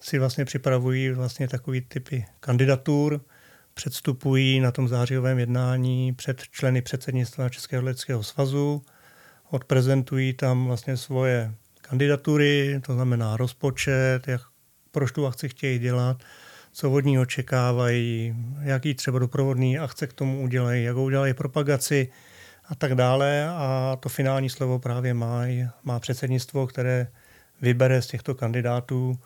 si 0.00 0.18
vlastně 0.18 0.44
připravují 0.44 1.10
vlastně 1.10 1.48
takový 1.48 1.80
typy 1.80 2.26
kandidatur, 2.40 3.20
předstupují 3.74 4.60
na 4.60 4.70
tom 4.72 4.88
zářijovém 4.88 5.38
jednání 5.38 6.12
před 6.12 6.42
členy 6.50 6.82
předsednictva 6.82 7.48
Českého 7.48 7.84
leteckého 7.84 8.22
svazu, 8.22 8.82
odprezentují 9.50 10.32
tam 10.32 10.66
vlastně 10.66 10.96
svoje 10.96 11.54
kandidatury, 11.80 12.80
to 12.86 12.94
znamená 12.94 13.36
rozpočet, 13.36 14.20
jak, 14.26 14.40
proč 14.90 15.12
tu 15.12 15.26
akci 15.26 15.48
chtějí 15.48 15.78
dělat, 15.78 16.22
co 16.72 16.92
od 16.92 17.04
ní 17.04 17.18
očekávají, 17.18 18.34
jaký 18.60 18.94
třeba 18.94 19.18
doprovodný 19.18 19.78
akce 19.78 20.06
k 20.06 20.12
tomu 20.12 20.42
udělají, 20.42 20.84
jak 20.84 20.96
udělají 20.96 21.34
propagaci 21.34 22.08
a 22.68 22.74
tak 22.74 22.94
dále. 22.94 23.48
A 23.48 23.96
to 24.00 24.08
finální 24.08 24.50
slovo 24.50 24.78
právě 24.78 25.14
má, 25.14 25.42
má 25.84 26.00
předsednictvo, 26.00 26.66
které 26.66 27.06
vybere 27.62 28.02
z 28.02 28.06
těchto 28.06 28.34
kandidátů 28.34 29.18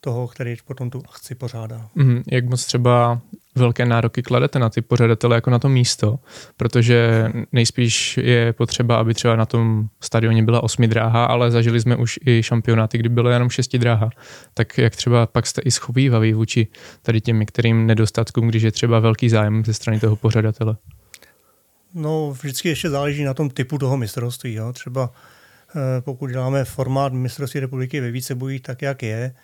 toho, 0.00 0.28
který 0.28 0.56
potom 0.66 0.90
tu 0.90 1.02
akci 1.08 1.34
pořádá. 1.34 1.88
Mm, 1.94 2.22
jak 2.32 2.44
moc 2.44 2.66
třeba 2.66 3.20
velké 3.54 3.86
nároky 3.86 4.22
kladete 4.22 4.58
na 4.58 4.70
ty 4.70 4.82
pořadatele 4.82 5.36
jako 5.36 5.50
na 5.50 5.58
to 5.58 5.68
místo, 5.68 6.18
protože 6.56 7.28
nejspíš 7.52 8.16
je 8.16 8.52
potřeba, 8.52 8.96
aby 8.96 9.14
třeba 9.14 9.36
na 9.36 9.46
tom 9.46 9.88
stadioně 10.00 10.42
byla 10.42 10.62
osmi 10.62 10.88
dráha, 10.88 11.24
ale 11.24 11.50
zažili 11.50 11.80
jsme 11.80 11.96
už 11.96 12.18
i 12.26 12.42
šampionáty, 12.42 12.98
kdy 12.98 13.08
bylo 13.08 13.30
jenom 13.30 13.50
šesti 13.50 13.78
dráha. 13.78 14.10
Tak 14.54 14.78
jak 14.78 14.96
třeba 14.96 15.26
pak 15.26 15.46
jste 15.46 15.62
i 15.64 15.70
schovývaví 15.70 16.32
vůči 16.32 16.66
tady 17.02 17.20
těm 17.20 17.40
některým 17.40 17.86
nedostatkům, 17.86 18.48
když 18.48 18.62
je 18.62 18.72
třeba 18.72 18.98
velký 18.98 19.28
zájem 19.28 19.64
ze 19.64 19.74
strany 19.74 20.00
toho 20.00 20.16
pořadatele? 20.16 20.76
No, 21.94 22.30
vždycky 22.30 22.68
ještě 22.68 22.90
záleží 22.90 23.24
na 23.24 23.34
tom 23.34 23.50
typu 23.50 23.78
toho 23.78 23.96
mistrovství. 23.96 24.54
Jo. 24.54 24.72
Třeba 24.72 25.12
eh, 25.76 26.00
pokud 26.00 26.30
děláme 26.30 26.64
formát 26.64 27.12
mistrovství 27.12 27.60
republiky 27.60 28.00
ve 28.00 28.10
více 28.10 28.34
bojích 28.34 28.62
tak, 28.62 28.82
jak 28.82 29.02
je, 29.02 29.34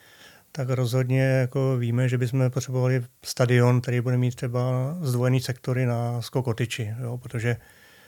tak 0.53 0.69
rozhodně 0.69 1.23
jako 1.23 1.77
víme, 1.77 2.09
že 2.09 2.19
bychom 2.19 2.51
potřebovali 2.51 3.05
stadion, 3.25 3.81
který 3.81 4.01
bude 4.01 4.17
mít 4.17 4.35
třeba 4.35 4.97
zdvojený 5.01 5.41
sektory 5.41 5.87
na 5.87 6.23
skokotyči, 6.23 6.95
jo, 7.03 7.19
protože 7.19 7.57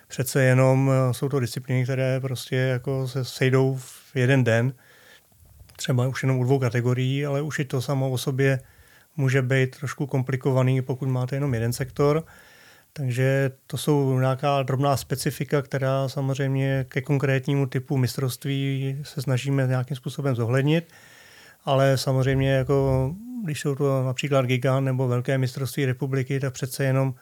přece 0.08 0.42
jenom 0.42 0.90
eh, 0.90 1.14
jsou 1.14 1.28
to 1.28 1.40
disciplíny, 1.40 1.84
které 1.84 2.20
prostě 2.20 2.56
jako 2.56 3.08
se 3.08 3.24
sejdou 3.24 3.76
v 3.76 4.16
jeden 4.16 4.44
den, 4.44 4.72
třeba 5.76 6.08
už 6.08 6.22
jenom 6.22 6.38
u 6.38 6.44
dvou 6.44 6.58
kategorií, 6.58 7.26
ale 7.26 7.42
už 7.42 7.58
i 7.58 7.64
to 7.64 7.82
samo 7.82 8.10
o 8.10 8.18
sobě 8.18 8.60
může 9.16 9.42
být 9.42 9.78
trošku 9.78 10.06
komplikovaný, 10.06 10.82
pokud 10.82 11.08
máte 11.08 11.36
jenom 11.36 11.54
jeden 11.54 11.72
sektor. 11.72 12.24
Takže 12.92 13.50
to 13.66 13.76
jsou 13.76 14.18
nějaká 14.18 14.62
drobná 14.62 14.96
specifika, 14.96 15.62
která 15.62 16.08
samozřejmě 16.08 16.86
ke 16.88 17.00
konkrétnímu 17.00 17.66
typu 17.66 17.96
mistrovství 17.96 18.96
se 19.02 19.22
snažíme 19.22 19.66
nějakým 19.66 19.96
způsobem 19.96 20.34
zohlednit 20.34 20.92
ale 21.64 21.98
samozřejmě 21.98 22.52
jako, 22.52 23.10
když 23.44 23.60
jsou 23.60 23.74
to 23.74 24.02
například 24.02 24.46
gigant 24.46 24.84
nebo 24.84 25.08
velké 25.08 25.38
mistrovství 25.38 25.86
republiky, 25.86 26.40
tak 26.40 26.52
přece 26.52 26.84
jenom 26.84 27.14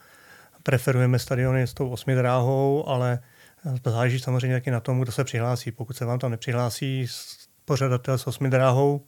preferujeme 0.63 1.19
stadiony 1.19 1.61
s 1.61 1.73
tou 1.73 1.89
osmi 1.89 2.15
dráhou, 2.15 2.89
ale 2.89 3.19
záleží 3.85 4.19
samozřejmě 4.19 4.55
taky 4.55 4.71
na 4.71 4.79
tom, 4.79 4.99
kdo 4.99 5.11
se 5.11 5.23
přihlásí. 5.23 5.71
Pokud 5.71 5.97
se 5.97 6.05
vám 6.05 6.19
tam 6.19 6.31
nepřihlásí 6.31 7.07
pořadatel 7.65 8.17
s 8.17 8.27
osmi 8.27 8.49
dráhou, 8.49 9.01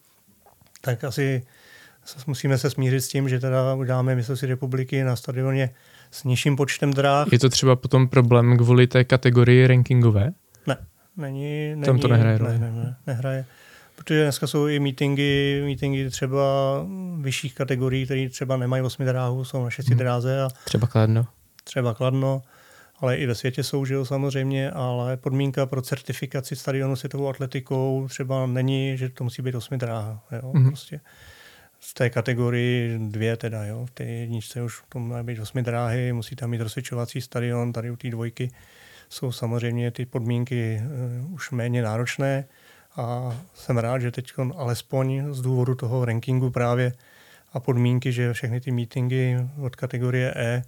tak 0.81 1.03
asi 1.03 1.43
musíme 2.27 2.57
se 2.57 2.69
smířit 2.69 3.01
s 3.01 3.07
tím, 3.07 3.29
že 3.29 3.39
teda 3.39 3.75
uděláme 3.75 4.15
mistrovství 4.15 4.47
republiky 4.47 5.03
na 5.03 5.15
stadioně 5.15 5.69
s 6.11 6.23
nižším 6.23 6.55
počtem 6.55 6.93
dráh. 6.93 7.27
Je 7.31 7.39
to 7.39 7.49
třeba 7.49 7.75
potom 7.75 8.07
problém 8.07 8.57
kvůli 8.57 8.87
té 8.87 9.03
kategorii 9.03 9.67
rankingové? 9.67 10.31
Ne, 10.67 10.77
není. 11.17 11.69
není 11.69 11.83
Tam 11.83 11.99
to 11.99 12.07
nehraje 12.07 12.39
ne, 12.39 12.59
ne, 12.59 12.71
ne, 12.71 12.95
nehraje 13.07 13.45
protože 13.95 14.23
dneska 14.23 14.47
jsou 14.47 14.67
i 14.67 14.79
meetingy, 14.79 15.61
meetingy 15.65 16.09
třeba 16.09 16.41
vyšších 17.21 17.55
kategorií, 17.55 18.05
které 18.05 18.29
třeba 18.29 18.57
nemají 18.57 18.83
osmi 18.83 19.05
dráhu, 19.05 19.45
jsou 19.45 19.63
na 19.63 19.69
šesti 19.69 19.91
hmm. 19.91 19.99
dráze. 19.99 20.41
A 20.41 20.49
třeba 20.65 20.87
Kladno. 20.87 21.27
Třeba 21.63 21.93
Kladno, 21.93 22.41
ale 22.99 23.17
i 23.17 23.25
ve 23.25 23.35
světě 23.35 23.63
jsou, 23.63 23.85
že 23.85 23.93
jo, 23.93 24.05
samozřejmě, 24.05 24.71
ale 24.71 25.17
podmínka 25.17 25.65
pro 25.65 25.81
certifikaci 25.81 26.55
stadionu 26.55 26.95
světovou 26.95 27.29
atletikou 27.29 28.07
třeba 28.09 28.45
není, 28.45 28.97
že 28.97 29.09
to 29.09 29.23
musí 29.23 29.41
být 29.41 29.55
osmi 29.55 29.77
dráha. 29.77 30.23
Jo, 30.31 30.51
hmm. 30.55 30.67
prostě 30.67 30.99
v 31.85 31.93
té 31.93 32.09
kategorii 32.09 32.99
dvě 32.99 33.37
teda, 33.37 33.65
jo. 33.65 33.85
V 33.85 33.91
té 33.91 34.03
jedničce 34.03 34.61
už 34.61 34.83
to 34.89 34.99
má 34.99 35.23
být 35.23 35.39
osmi 35.39 35.61
dráhy, 35.61 36.13
musí 36.13 36.35
tam 36.35 36.49
mít 36.49 36.61
rozsvědčovací 36.61 37.21
stadion, 37.21 37.73
tady 37.73 37.91
u 37.91 37.95
té 37.95 38.09
dvojky 38.09 38.51
jsou 39.09 39.31
samozřejmě 39.31 39.91
ty 39.91 40.05
podmínky 40.05 40.81
uh, 41.25 41.33
už 41.33 41.51
méně 41.51 41.81
náročné 41.81 42.45
a 42.95 43.37
jsem 43.53 43.77
rád, 43.77 43.99
že 43.99 44.11
teď 44.11 44.33
alespoň 44.55 45.33
z 45.33 45.41
důvodu 45.41 45.75
toho 45.75 46.05
rankingu 46.05 46.49
právě 46.49 46.93
a 47.53 47.59
podmínky, 47.59 48.11
že 48.11 48.33
všechny 48.33 48.61
ty 48.61 48.71
meetingy 48.71 49.37
od 49.61 49.75
kategorie 49.75 50.33
E 50.35 50.63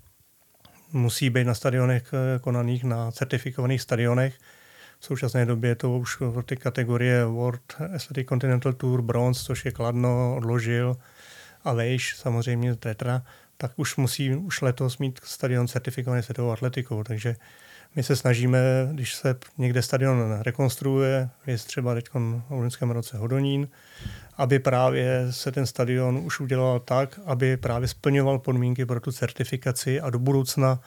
musí 0.93 1.29
být 1.29 1.43
na 1.43 1.53
stadionech 1.53 2.13
eh, 2.13 2.39
konaných, 2.39 2.83
na 2.83 3.11
certifikovaných 3.11 3.81
stadionech. 3.81 4.39
V 5.05 5.07
současné 5.07 5.45
době 5.45 5.69
je 5.69 5.75
to 5.75 5.91
už 5.91 6.21
od 6.21 6.45
té 6.45 6.55
kategorie 6.55 7.25
World 7.25 7.61
Athletic 7.95 8.27
Continental 8.29 8.73
Tour 8.73 9.01
Bronze, 9.01 9.43
což 9.43 9.65
je 9.65 9.71
Kladno, 9.71 10.35
odložil 10.37 10.97
a 11.63 11.73
Vejš, 11.73 12.15
samozřejmě 12.17 12.75
Tetra, 12.75 13.21
tak 13.57 13.71
už 13.75 13.95
musí 13.95 14.35
už 14.35 14.61
letos 14.61 14.97
mít 14.97 15.19
stadion 15.23 15.67
certifikovaný 15.67 16.23
světovou 16.23 16.51
atletikou, 16.51 17.03
takže 17.03 17.35
my 17.95 18.03
se 18.03 18.15
snažíme, 18.15 18.59
když 18.91 19.15
se 19.15 19.35
někde 19.57 19.81
stadion 19.81 20.37
rekonstruuje, 20.41 21.29
je 21.47 21.57
třeba 21.57 21.93
teď 21.93 22.09
v 22.13 22.41
loňském 22.49 22.91
roce 22.91 23.17
Hodonín, 23.17 23.67
aby 24.37 24.59
právě 24.59 25.27
se 25.29 25.51
ten 25.51 25.65
stadion 25.65 26.17
už 26.17 26.39
udělal 26.39 26.79
tak, 26.79 27.19
aby 27.25 27.57
právě 27.57 27.87
splňoval 27.87 28.39
podmínky 28.39 28.85
pro 28.85 28.99
tu 28.99 29.11
certifikaci 29.11 30.01
a 30.01 30.09
do 30.09 30.19
budoucna 30.19 30.79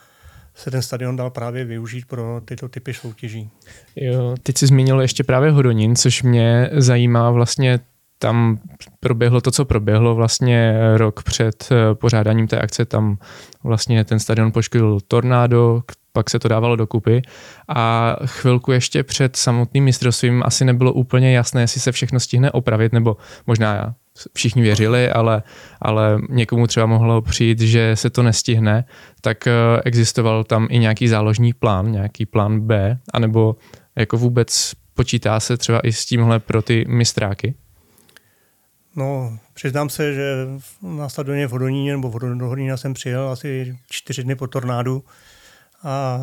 se 0.59 0.71
ten 0.71 0.81
stadion 0.81 1.15
dal 1.15 1.29
právě 1.29 1.65
využít 1.65 2.05
pro 2.05 2.41
tyto 2.45 2.69
typy 2.69 2.93
soutěží. 2.93 3.49
Jo, 3.95 4.35
teď 4.43 4.57
jsi 4.57 4.67
zmínil 4.67 5.01
ještě 5.01 5.23
právě 5.23 5.51
Hodonín, 5.51 5.95
což 5.95 6.23
mě 6.23 6.69
zajímá 6.73 7.31
vlastně 7.31 7.79
tam 8.17 8.59
proběhlo 8.99 9.41
to, 9.41 9.51
co 9.51 9.65
proběhlo 9.65 10.15
vlastně 10.15 10.77
rok 10.97 11.23
před 11.23 11.69
eh, 11.71 11.95
pořádáním 11.95 12.47
té 12.47 12.59
akce, 12.59 12.85
tam 12.85 13.17
vlastně 13.63 14.05
ten 14.05 14.19
stadion 14.19 14.51
poškodil 14.51 14.99
tornádo, 15.07 15.81
pak 16.13 16.29
se 16.29 16.39
to 16.39 16.47
dávalo 16.47 16.75
dokupy 16.75 17.21
a 17.67 18.15
chvilku 18.25 18.71
ještě 18.71 19.03
před 19.03 19.35
samotným 19.35 19.83
mistrovstvím 19.83 20.43
asi 20.45 20.65
nebylo 20.65 20.93
úplně 20.93 21.35
jasné, 21.35 21.61
jestli 21.61 21.81
se 21.81 21.91
všechno 21.91 22.19
stihne 22.19 22.51
opravit, 22.51 22.93
nebo 22.93 23.17
možná 23.47 23.95
všichni 24.33 24.61
věřili, 24.61 25.09
ale, 25.09 25.43
ale 25.81 26.19
někomu 26.29 26.67
třeba 26.67 26.85
mohlo 26.85 27.21
přijít, 27.21 27.59
že 27.59 27.95
se 27.95 28.09
to 28.09 28.23
nestihne, 28.23 28.85
tak 29.21 29.47
eh, 29.47 29.51
existoval 29.85 30.43
tam 30.43 30.67
i 30.69 30.79
nějaký 30.79 31.07
záložní 31.07 31.53
plán, 31.53 31.91
nějaký 31.91 32.25
plán 32.25 32.59
B, 32.59 32.97
anebo 33.13 33.55
jako 33.95 34.17
vůbec 34.17 34.71
počítá 34.93 35.39
se 35.39 35.57
třeba 35.57 35.79
i 35.79 35.93
s 35.93 36.05
tímhle 36.05 36.39
pro 36.39 36.61
ty 36.61 36.85
mistráky? 36.87 37.53
No, 38.95 39.37
přiznám 39.53 39.89
se, 39.89 40.13
že 40.13 40.47
na 40.81 41.09
stadioně 41.09 41.47
v 41.47 41.51
Hodoníně 41.51 41.91
nebo 41.91 42.19
do 42.19 42.47
Hodonína 42.47 42.77
jsem 42.77 42.93
přijel 42.93 43.29
asi 43.29 43.77
čtyři 43.89 44.23
dny 44.23 44.35
po 44.35 44.47
tornádu 44.47 45.03
a 45.83 46.19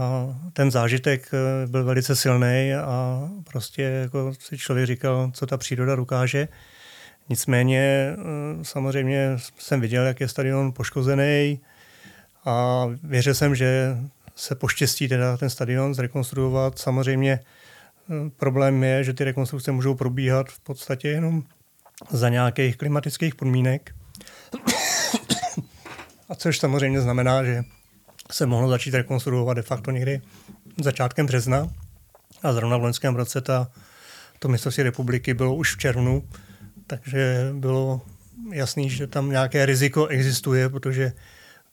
ten 0.53 0.71
zážitek 0.71 1.31
eh, 1.33 1.67
byl 1.67 1.85
velice 1.85 2.17
silný 2.17 2.75
a 2.75 3.29
prostě 3.51 3.83
jako 3.83 4.33
si 4.39 4.59
člověk 4.59 4.87
říkal, 4.87 5.31
co 5.33 5.47
ta 5.47 5.57
příroda 5.57 5.97
dokáže. 5.97 6.49
Nicméně 7.29 7.81
eh, 7.81 8.65
samozřejmě 8.65 9.37
jsem 9.59 9.81
viděl, 9.81 10.07
jak 10.07 10.21
je 10.21 10.29
stadion 10.29 10.73
poškozený 10.73 11.61
a 12.45 12.87
věřil 13.03 13.35
jsem, 13.35 13.55
že 13.55 13.97
se 14.37 14.55
poštěstí 14.55 15.09
teda 15.09 15.37
ten 15.37 15.51
stadion 15.51 15.95
zrekonstruovat. 15.95 16.79
Samozřejmě 16.79 17.33
eh, 17.41 18.31
problém 18.37 18.85
je, 18.85 19.05
že 19.05 19.13
ty 19.13 19.25
rekonstrukce 19.25 19.73
můžou 19.73 19.95
probíhat 19.95 20.49
v 20.49 20.61
podstatě 20.61 21.09
jenom 21.09 21.43
za 22.11 22.29
nějakých 22.29 22.77
klimatických 22.77 23.35
podmínek. 23.35 23.95
A 26.29 26.35
což 26.35 26.59
samozřejmě 26.59 27.01
znamená, 27.01 27.45
že 27.45 27.65
se 28.33 28.47
mohlo 28.47 28.69
začít 28.69 28.95
rekonstruovat 28.95 29.57
de 29.57 29.63
facto 29.63 29.91
někdy 29.91 30.21
začátkem 30.83 31.27
března. 31.27 31.69
A 32.43 32.53
zrovna 32.53 32.77
v 32.77 32.83
loňském 32.83 33.17
roce 33.17 33.41
ta, 33.41 33.71
to 34.39 34.49
mistrovství 34.49 34.83
republiky 34.83 35.35
bylo 35.35 35.55
už 35.55 35.75
v 35.75 35.79
červnu, 35.79 36.29
takže 36.87 37.51
bylo 37.53 38.01
jasný, 38.53 38.91
že 38.91 39.07
tam 39.07 39.31
nějaké 39.31 39.67
riziko 39.67 40.07
existuje, 40.07 40.69
protože 40.69 41.13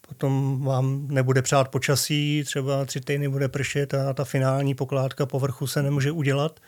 potom 0.08 0.62
vám 0.63 1.08
nebude 1.08 1.41
přát 1.41 1.67
počasí, 1.67 2.43
třeba 2.45 2.86
tři 2.86 3.02
týdny 3.02 3.30
bude 3.30 3.47
pršet 3.47 3.93
a 3.93 4.13
ta 4.13 4.23
finální 4.23 4.76
pokládka 4.76 5.26
povrchu 5.26 5.67
se 5.67 5.84
nemůže 5.84 6.12
udělat, 6.12 6.60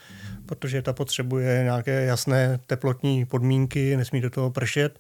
protože 0.46 0.82
ta 0.82 0.94
potřebuje 0.94 1.64
nějaké 1.64 2.06
jasné 2.06 2.60
teplotní 2.68 3.26
podmínky, 3.26 3.98
nesmí 3.98 4.22
do 4.22 4.30
toho 4.30 4.52
pršet. 4.52 5.00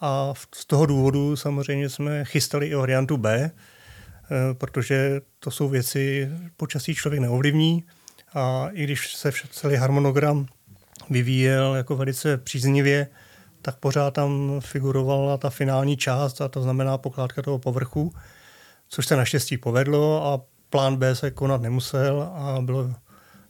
A 0.00 0.32
z 0.54 0.64
toho 0.64 0.86
důvodu 0.86 1.36
samozřejmě 1.36 1.88
jsme 1.88 2.24
chystali 2.24 2.66
i 2.66 2.74
variantu 2.74 3.16
B, 3.16 3.50
eh, 3.50 4.54
protože 4.54 5.20
to 5.38 5.50
jsou 5.50 5.68
věci, 5.68 6.30
počasí 6.56 6.94
člověk 6.94 7.20
neovlivní 7.20 7.84
a 8.34 8.68
i 8.72 8.84
když 8.84 9.14
se 9.14 9.30
celý 9.50 9.76
harmonogram 9.76 10.46
vyvíjel 11.10 11.74
jako 11.74 11.96
velice 11.96 12.36
příznivě, 12.36 13.06
tak 13.62 13.76
pořád 13.76 14.10
tam 14.10 14.60
figurovala 14.60 15.36
ta 15.36 15.50
finální 15.50 15.96
část, 15.96 16.40
a 16.40 16.48
to 16.48 16.62
znamená 16.62 16.98
pokládka 16.98 17.42
toho 17.42 17.58
povrchu, 17.58 18.14
což 18.88 19.06
se 19.06 19.16
naštěstí 19.16 19.58
povedlo 19.58 20.26
a 20.26 20.40
plán 20.70 20.96
B 20.96 21.14
se 21.14 21.30
konat 21.30 21.62
nemusel 21.62 22.22
a 22.22 22.58
bylo 22.60 22.94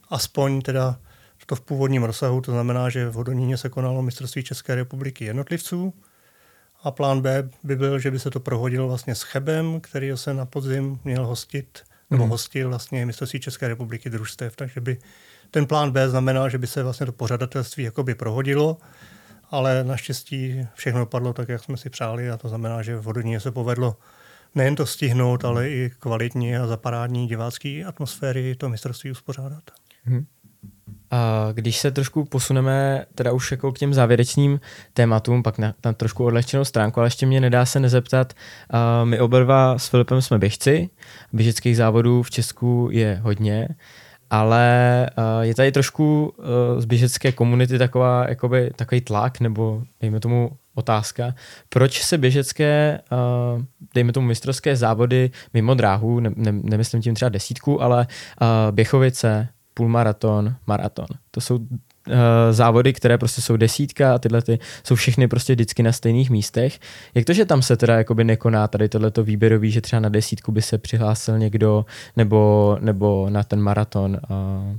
aspoň 0.09 0.61
teda 0.61 0.99
to 1.45 1.55
v 1.55 1.61
původním 1.61 2.03
rozsahu, 2.03 2.41
to 2.41 2.51
znamená, 2.51 2.89
že 2.89 3.09
v 3.09 3.13
Hodoníně 3.13 3.57
se 3.57 3.69
konalo 3.69 4.01
mistrovství 4.01 4.43
České 4.43 4.75
republiky 4.75 5.25
jednotlivců 5.25 5.93
a 6.83 6.91
plán 6.91 7.21
B 7.21 7.49
by 7.63 7.75
byl, 7.75 7.99
že 7.99 8.11
by 8.11 8.19
se 8.19 8.29
to 8.31 8.39
prohodilo 8.39 8.87
vlastně 8.87 9.15
s 9.15 9.21
Chebem, 9.21 9.81
který 9.81 10.11
se 10.15 10.33
na 10.33 10.45
podzim 10.45 10.99
měl 11.03 11.27
hostit, 11.27 11.83
nebo 12.09 12.23
hmm. 12.23 12.31
hostil 12.31 12.69
vlastně 12.69 13.05
mistrovství 13.05 13.39
České 13.39 13.67
republiky 13.67 14.09
družstev, 14.09 14.55
takže 14.55 14.81
by 14.81 14.97
ten 15.55 15.65
plán 15.65 15.91
B 15.91 16.09
znamenal, 16.09 16.49
že 16.49 16.57
by 16.57 16.67
se 16.67 16.83
vlastně 16.83 17.05
to 17.05 17.11
pořadatelství 17.11 17.83
jakoby 17.83 18.15
prohodilo, 18.15 18.77
ale 19.51 19.83
naštěstí 19.83 20.67
všechno 20.73 20.99
dopadlo 20.99 21.33
tak, 21.33 21.49
jak 21.49 21.63
jsme 21.63 21.77
si 21.77 21.89
přáli 21.89 22.31
a 22.31 22.37
to 22.37 22.49
znamená, 22.49 22.81
že 22.81 22.97
v 22.97 23.03
Hodoníně 23.03 23.39
se 23.39 23.51
povedlo 23.51 23.97
nejen 24.55 24.75
to 24.75 24.85
stihnout, 24.85 25.45
ale 25.45 25.69
i 25.69 25.91
kvalitní 25.99 26.57
a 26.57 26.67
zaparádní 26.67 27.27
divácký 27.27 27.85
atmosféry 27.85 28.55
to 28.55 28.69
mistrovství 28.69 29.11
uspořádat. 29.11 29.63
Hmm. 30.03 30.25
A 31.11 31.49
když 31.53 31.77
se 31.77 31.91
trošku 31.91 32.25
posuneme 32.25 33.05
teda 33.15 33.31
už 33.31 33.51
jako 33.51 33.71
k 33.71 33.79
těm 33.79 33.93
závěrečným 33.93 34.59
tématům, 34.93 35.43
pak 35.43 35.57
na, 35.57 35.73
na 35.85 35.93
trošku 35.93 36.25
odlehčenou 36.25 36.65
stránku, 36.65 36.99
ale 36.99 37.07
ještě 37.07 37.25
mě 37.25 37.41
nedá 37.41 37.65
se 37.65 37.79
nezeptat, 37.79 38.33
uh, 38.33 39.09
my 39.09 39.19
oba 39.19 39.39
dva 39.39 39.77
s 39.77 39.87
Filipem 39.87 40.21
jsme 40.21 40.39
běžci, 40.39 40.89
běžeckých 41.33 41.77
závodů 41.77 42.23
v 42.23 42.29
Česku 42.29 42.89
je 42.91 43.19
hodně, 43.23 43.67
ale 44.39 45.09
uh, 45.17 45.41
je 45.41 45.55
tady 45.55 45.71
trošku 45.71 46.33
uh, 46.37 46.45
z 46.81 46.85
běžecké 46.85 47.31
komunity 47.31 47.77
taková, 47.77 48.29
jakoby, 48.29 48.71
takový 48.75 49.01
tlak, 49.01 49.39
nebo 49.39 49.83
dejme 50.01 50.19
tomu 50.19 50.51
otázka, 50.75 51.35
proč 51.69 52.03
se 52.03 52.17
běžecké, 52.17 52.99
uh, 53.11 53.61
dejme 53.93 54.13
tomu 54.13 54.27
mistrovské 54.27 54.75
závody 54.75 55.31
mimo 55.53 55.73
dráhu, 55.73 56.19
ne, 56.19 56.31
ne, 56.35 56.51
nemyslím 56.51 57.01
tím 57.01 57.15
třeba 57.15 57.29
desítku, 57.29 57.81
ale 57.81 58.07
uh, 58.41 58.47
Běchovice, 58.71 59.47
půlmaraton, 59.73 60.55
maraton. 60.67 61.07
To 61.31 61.41
jsou 61.41 61.59
závody, 62.51 62.93
které 62.93 63.17
prostě 63.17 63.41
jsou 63.41 63.57
desítka 63.57 64.15
a 64.15 64.19
tyhle 64.19 64.41
ty 64.41 64.59
jsou 64.83 64.95
všechny 64.95 65.27
prostě 65.27 65.53
vždycky 65.53 65.83
na 65.83 65.91
stejných 65.91 66.29
místech. 66.29 66.79
Jak 67.15 67.25
to, 67.25 67.33
že 67.33 67.45
tam 67.45 67.61
se 67.61 67.77
teda 67.77 67.97
jakoby 67.97 68.23
nekoná 68.23 68.67
tady 68.67 68.89
tohleto 68.89 69.23
výběrový, 69.23 69.71
že 69.71 69.81
třeba 69.81 69.99
na 69.99 70.09
desítku 70.09 70.51
by 70.51 70.61
se 70.61 70.77
přihlásil 70.77 71.39
někdo 71.39 71.85
nebo, 72.15 72.77
nebo 72.81 73.29
na 73.29 73.43
ten 73.43 73.61
maraton? 73.61 74.19
Uh, 74.29 74.77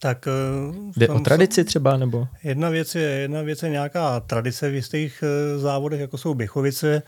tak, 0.00 0.28
uh, 0.68 0.92
Jde 0.96 1.08
o 1.08 1.20
tradici 1.20 1.64
třeba? 1.64 1.96
nebo? 1.96 2.28
Jedna 2.44 2.68
věc, 2.68 2.94
je, 2.94 3.02
jedna 3.02 3.42
věc 3.42 3.62
je 3.62 3.70
nějaká 3.70 4.20
tradice 4.20 4.70
v 4.70 4.74
jistých 4.74 5.24
závodech, 5.56 6.00
jako 6.00 6.18
jsou 6.18 6.34
Běchovice, 6.34 7.02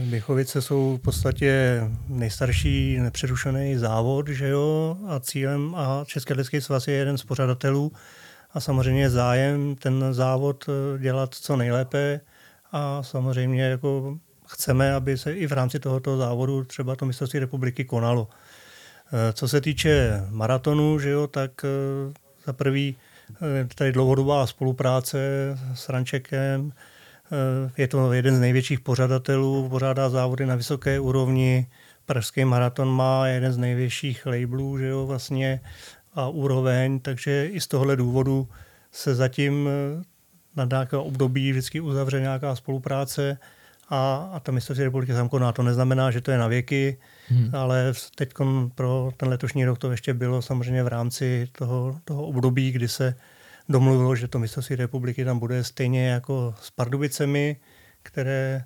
Běchovice 0.00 0.62
jsou 0.62 0.96
v 0.96 1.00
podstatě 1.00 1.80
nejstarší 2.08 2.98
nepřerušený 3.00 3.76
závod, 3.76 4.28
že 4.28 4.48
jo, 4.48 4.96
a 5.08 5.20
cílem 5.20 5.74
a 5.74 6.04
Český 6.06 6.32
lidský 6.32 6.60
svaz 6.60 6.88
je 6.88 6.94
jeden 6.94 7.18
z 7.18 7.24
pořadatelů 7.24 7.92
a 8.56 8.60
samozřejmě 8.60 9.10
zájem 9.10 9.74
ten 9.74 10.04
závod 10.10 10.64
eh, 10.68 10.98
dělat 10.98 11.34
co 11.34 11.56
nejlépe 11.56 12.20
a 12.72 13.02
samozřejmě 13.02 13.62
jako 13.62 14.18
chceme, 14.46 14.94
aby 14.94 15.18
se 15.18 15.32
i 15.32 15.46
v 15.46 15.52
rámci 15.52 15.78
tohoto 15.78 16.16
závodu 16.16 16.64
třeba 16.64 16.96
to 16.96 17.06
mistrovství 17.06 17.40
republiky 17.40 17.84
konalo. 17.84 18.28
Eh, 19.12 19.32
co 19.32 19.48
se 19.48 19.60
týče 19.60 20.22
maratonu, 20.30 20.98
že 20.98 21.10
jo, 21.10 21.26
tak 21.26 21.50
eh, 21.64 22.12
za 22.46 22.52
prvý 22.52 22.96
tady 23.74 23.92
dlouhodobá 23.92 24.46
spolupráce 24.46 25.18
s 25.74 25.88
Rančekem, 25.88 26.72
je 27.76 27.88
to 27.88 28.12
jeden 28.12 28.36
z 28.36 28.40
největších 28.40 28.80
pořadatelů, 28.80 29.68
pořádá 29.68 30.08
závody 30.08 30.46
na 30.46 30.54
vysoké 30.54 31.00
úrovni. 31.00 31.66
Pražský 32.04 32.44
maraton 32.44 32.88
má 32.88 33.28
jeden 33.28 33.52
z 33.52 33.56
největších 33.56 34.26
labelů, 34.26 34.78
že 34.78 34.86
jo, 34.86 35.06
vlastně 35.06 35.60
a 36.16 36.28
úroveň, 36.28 37.00
takže 37.00 37.46
i 37.46 37.60
z 37.60 37.66
tohohle 37.66 37.96
důvodu 37.96 38.48
se 38.92 39.14
zatím 39.14 39.68
eh, 39.68 40.02
na 40.56 40.64
nějaké 40.70 40.96
období 40.96 41.50
vždycky 41.50 41.80
uzavře 41.80 42.20
nějaká 42.20 42.56
spolupráce 42.56 43.38
a, 43.88 44.30
a 44.32 44.40
ta 44.40 44.52
mistrovství 44.52 44.84
republiky 44.84 45.12
tam 45.12 45.28
koná. 45.28 45.52
To 45.52 45.62
neznamená, 45.62 46.10
že 46.10 46.20
to 46.20 46.30
je 46.30 46.38
na 46.38 46.46
věky, 46.46 46.98
hmm. 47.28 47.50
ale 47.52 47.92
teď 48.14 48.32
pro 48.74 49.10
ten 49.16 49.28
letošní 49.28 49.64
rok 49.64 49.78
to 49.78 49.90
ještě 49.90 50.14
bylo 50.14 50.42
samozřejmě 50.42 50.82
v 50.82 50.88
rámci 50.88 51.48
toho, 51.52 51.98
toho 52.04 52.26
období, 52.26 52.72
kdy 52.72 52.88
se 52.88 53.14
domluvilo, 53.68 54.16
že 54.16 54.28
to 54.28 54.38
mistrovství 54.38 54.76
republiky 54.76 55.24
tam 55.24 55.38
bude 55.38 55.64
stejně 55.64 56.08
jako 56.08 56.54
s 56.60 56.70
Pardubicemi, 56.70 57.56
které 58.02 58.64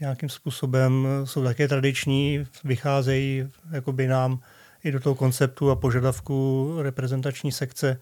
nějakým 0.00 0.28
způsobem 0.28 1.06
jsou 1.24 1.44
také 1.44 1.68
tradiční, 1.68 2.46
vycházejí 2.64 3.48
jakoby 3.72 4.06
nám 4.06 4.40
i 4.84 4.92
do 4.92 5.00
toho 5.00 5.14
konceptu 5.14 5.70
a 5.70 5.76
požadavku 5.76 6.76
reprezentační 6.82 7.52
sekce 7.52 8.00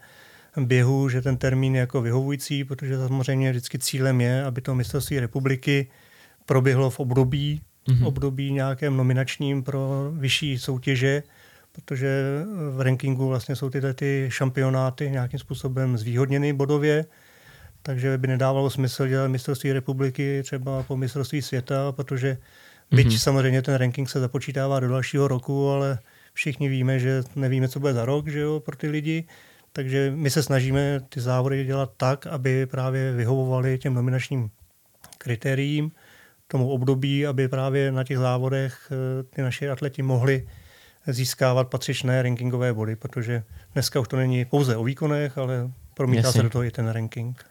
běhu, 0.57 1.09
že 1.09 1.21
ten 1.21 1.37
termín 1.37 1.75
je 1.75 1.79
jako 1.79 2.01
vyhovující, 2.01 2.63
protože 2.63 2.97
samozřejmě 2.97 3.51
vždycky 3.51 3.79
cílem 3.79 4.21
je, 4.21 4.43
aby 4.43 4.61
to 4.61 4.75
mistrovství 4.75 5.19
republiky 5.19 5.87
proběhlo 6.45 6.89
v 6.89 6.99
období, 6.99 7.61
mm-hmm. 7.87 8.07
období 8.07 8.51
nějakém 8.51 8.97
nominačním 8.97 9.63
pro 9.63 10.11
vyšší 10.15 10.59
soutěže, 10.59 11.23
protože 11.71 12.43
v 12.75 12.81
rankingu 12.81 13.27
vlastně 13.27 13.55
jsou 13.55 13.69
tyhle 13.69 13.93
ty 13.93 14.25
šampionáty 14.31 15.09
nějakým 15.09 15.39
způsobem 15.39 15.97
zvýhodněny 15.97 16.53
bodově, 16.53 17.05
takže 17.81 18.17
by 18.17 18.27
nedávalo 18.27 18.69
smysl 18.69 19.07
dělat 19.07 19.27
mistrovství 19.27 19.73
republiky 19.73 20.41
třeba 20.43 20.83
po 20.83 20.97
mistrovství 20.97 21.41
světa, 21.41 21.91
protože 21.91 22.37
byť 22.91 23.07
mm-hmm. 23.07 23.17
samozřejmě 23.17 23.61
ten 23.61 23.75
ranking 23.75 24.09
se 24.09 24.19
započítává 24.19 24.79
do 24.79 24.87
dalšího 24.87 25.27
roku, 25.27 25.69
ale 25.69 25.99
všichni 26.33 26.69
víme, 26.69 26.99
že 26.99 27.23
nevíme, 27.35 27.67
co 27.67 27.79
bude 27.79 27.93
za 27.93 28.05
rok 28.05 28.27
že 28.27 28.39
jo, 28.39 28.59
pro 28.59 28.75
ty 28.75 28.87
lidi, 28.87 29.27
takže 29.73 30.11
my 30.15 30.29
se 30.29 30.43
snažíme 30.43 30.99
ty 31.09 31.21
závody 31.21 31.65
dělat 31.65 31.91
tak, 31.97 32.27
aby 32.27 32.65
právě 32.65 33.13
vyhovovaly 33.13 33.77
těm 33.77 33.93
nominačním 33.93 34.49
kritériím, 35.17 35.91
tomu 36.47 36.69
období, 36.69 37.27
aby 37.27 37.47
právě 37.47 37.91
na 37.91 38.03
těch 38.03 38.17
závodech 38.17 38.91
eh, 38.91 39.23
ty 39.23 39.41
naši 39.41 39.69
atleti 39.69 40.01
mohli 40.01 40.47
získávat 41.07 41.67
patřičné 41.67 42.21
rankingové 42.21 42.73
body, 42.73 42.95
protože 42.95 43.43
dneska 43.73 43.99
už 43.99 44.07
to 44.07 44.17
není 44.17 44.45
pouze 44.45 44.77
o 44.77 44.83
výkonech, 44.83 45.37
ale 45.37 45.71
promítá 45.93 46.27
Jasně. 46.27 46.39
se 46.39 46.43
do 46.43 46.49
toho 46.49 46.63
i 46.63 46.71
ten 46.71 46.89
ranking. 46.89 47.45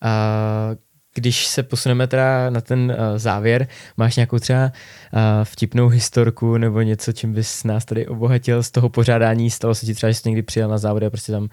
A 0.00 0.70
když 1.16 1.46
se 1.46 1.62
posuneme 1.62 2.06
teda 2.06 2.50
na 2.50 2.60
ten 2.60 2.96
uh, 2.98 3.18
závěr, 3.18 3.68
máš 3.96 4.16
nějakou 4.16 4.38
třeba 4.38 4.64
uh, 4.64 5.20
vtipnou 5.44 5.88
historku 5.88 6.56
nebo 6.56 6.80
něco, 6.80 7.12
čím 7.12 7.32
bys 7.32 7.64
nás 7.64 7.84
tady 7.84 8.06
obohatil 8.06 8.62
z 8.62 8.70
toho 8.70 8.88
pořádání, 8.88 9.50
stalo 9.50 9.74
se 9.74 9.86
ti 9.86 9.94
třeba, 9.94 10.10
že 10.10 10.14
jsi 10.14 10.28
někdy 10.28 10.42
přijel 10.42 10.68
na 10.68 10.78
závody 10.78 11.06
a 11.06 11.10
prostě 11.10 11.32
tam 11.32 11.48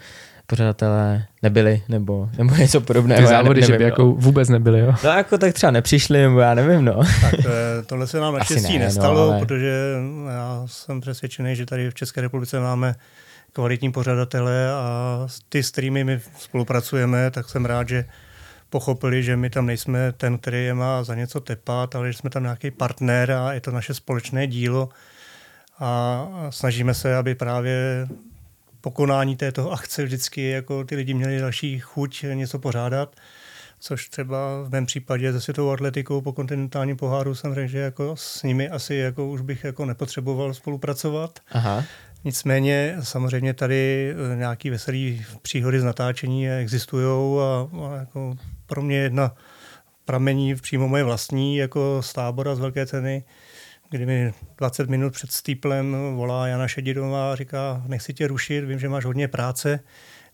pořadatelé 0.47 1.25
nebyli, 1.41 1.81
nebo, 1.89 2.29
nebo 2.37 2.55
něco 2.55 2.81
podobného. 2.81 3.21
Ty 3.21 3.27
závody, 3.27 3.61
ne, 3.61 3.67
nevím, 3.67 3.73
že 3.73 3.77
by 3.77 3.83
no. 3.83 3.87
jako 3.87 4.05
vůbec 4.05 4.49
nebyli, 4.49 4.79
jo? 4.79 4.93
No 5.03 5.09
jako 5.09 5.37
tak 5.37 5.53
třeba 5.53 5.71
nepřišli, 5.71 6.21
nebo 6.21 6.39
já 6.39 6.53
nevím, 6.53 6.85
no. 6.85 7.01
Tak 7.21 7.33
eh, 7.39 7.83
tohle 7.85 8.07
se 8.07 8.19
nám 8.19 8.33
naštěstí 8.37 8.79
ne, 8.79 8.85
nestalo, 8.85 9.25
no, 9.25 9.31
ale... 9.31 9.39
protože 9.39 9.95
já 10.29 10.63
jsem 10.65 11.01
přesvědčený, 11.01 11.55
že 11.55 11.65
tady 11.65 11.89
v 11.89 11.93
České 11.93 12.21
republice 12.21 12.59
máme 12.59 12.95
kvalitní 13.53 13.91
pořadatele 13.91 14.71
a 14.71 15.27
ty, 15.49 15.63
s 15.63 15.71
kterými 15.71 16.03
my 16.03 16.19
spolupracujeme, 16.39 17.31
tak 17.31 17.49
jsem 17.49 17.65
rád, 17.65 17.89
že 17.89 18.05
pochopili, 18.73 19.23
že 19.23 19.37
my 19.37 19.49
tam 19.49 19.65
nejsme 19.65 20.11
ten, 20.11 20.37
který 20.37 20.65
je 20.65 20.73
má 20.73 21.03
za 21.03 21.15
něco 21.15 21.39
tepat, 21.39 21.95
ale 21.95 22.11
že 22.11 22.17
jsme 22.17 22.29
tam 22.29 22.43
nějaký 22.43 22.71
partner 22.71 23.31
a 23.31 23.53
je 23.53 23.61
to 23.61 23.71
naše 23.71 23.93
společné 23.93 24.47
dílo 24.47 24.89
a 25.79 26.27
snažíme 26.49 26.93
se, 26.93 27.15
aby 27.15 27.35
právě 27.35 28.07
pokonání 28.81 29.35
této 29.35 29.71
akce 29.71 30.03
vždycky 30.03 30.49
jako 30.49 30.83
ty 30.83 30.95
lidi 30.95 31.13
měli 31.13 31.39
další 31.39 31.79
chuť 31.79 32.25
něco 32.33 32.59
pořádat, 32.59 33.15
což 33.79 34.09
třeba 34.09 34.63
v 34.63 34.69
mém 34.69 34.85
případě 34.85 35.33
se 35.33 35.41
světovou 35.41 35.71
atletikou 35.71 36.21
po 36.21 36.33
kontinentálním 36.33 36.97
poháru 36.97 37.35
jsem 37.35 37.55
řekl, 37.55 37.71
že 37.71 37.79
jako 37.79 38.15
s 38.15 38.43
nimi 38.43 38.69
asi 38.69 38.95
jako 38.95 39.27
už 39.27 39.41
bych 39.41 39.63
jako 39.63 39.85
nepotřeboval 39.85 40.53
spolupracovat. 40.53 41.39
Aha. 41.51 41.83
Nicméně 42.23 42.95
samozřejmě 43.01 43.53
tady 43.53 44.13
nějaký 44.35 44.69
veselý 44.69 45.25
příhody 45.41 45.79
z 45.79 45.83
natáčení 45.83 46.49
existují 46.49 47.39
a, 47.39 47.67
a 47.85 47.95
jako 47.95 48.35
pro 48.65 48.81
mě 48.81 48.97
jedna 48.97 49.35
pramení 50.05 50.55
přímo 50.55 50.87
moje 50.87 51.03
vlastní, 51.03 51.57
jako 51.57 52.01
z 52.01 52.13
tábora 52.13 52.55
z 52.55 52.59
Velké 52.59 52.85
ceny, 52.85 53.23
kdy 53.89 54.05
mi 54.05 54.33
20 54.57 54.89
minut 54.89 55.13
před 55.13 55.31
stýplem 55.31 55.95
volá 56.15 56.47
Jana 56.47 56.67
Šedidová 56.67 57.33
a 57.33 57.35
říká, 57.35 57.83
nechci 57.87 58.13
tě 58.13 58.27
rušit, 58.27 58.61
vím, 58.61 58.79
že 58.79 58.89
máš 58.89 59.05
hodně 59.05 59.27
práce, 59.27 59.79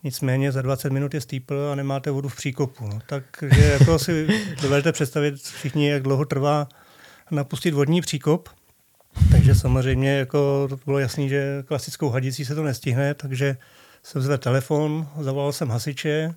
nicméně 0.03 0.51
za 0.51 0.61
20 0.61 0.91
minut 0.91 1.13
je 1.13 1.21
stýpl 1.21 1.69
a 1.71 1.75
nemáte 1.75 2.11
vodu 2.11 2.30
v 2.30 2.36
příkopu. 2.36 2.88
No, 2.88 2.99
takže 3.05 3.77
jako 3.80 3.99
si 3.99 4.27
dovedete 4.61 4.91
představit 4.91 5.36
všichni, 5.36 5.89
jak 5.89 6.03
dlouho 6.03 6.25
trvá 6.25 6.67
napustit 7.32 7.73
vodní 7.73 8.01
příkop. 8.01 8.49
Takže 9.32 9.55
samozřejmě 9.55 10.17
jako 10.17 10.67
to 10.69 10.80
bylo 10.86 10.99
jasný, 10.99 11.30
že 11.30 11.63
klasickou 11.67 12.09
hadicí 12.09 12.45
se 12.45 12.55
to 12.55 12.63
nestihne, 12.63 13.13
takže 13.13 13.57
jsem 14.03 14.21
zvedl 14.21 14.43
telefon, 14.43 15.07
zavolal 15.19 15.51
jsem 15.53 15.69
hasiče, 15.69 16.34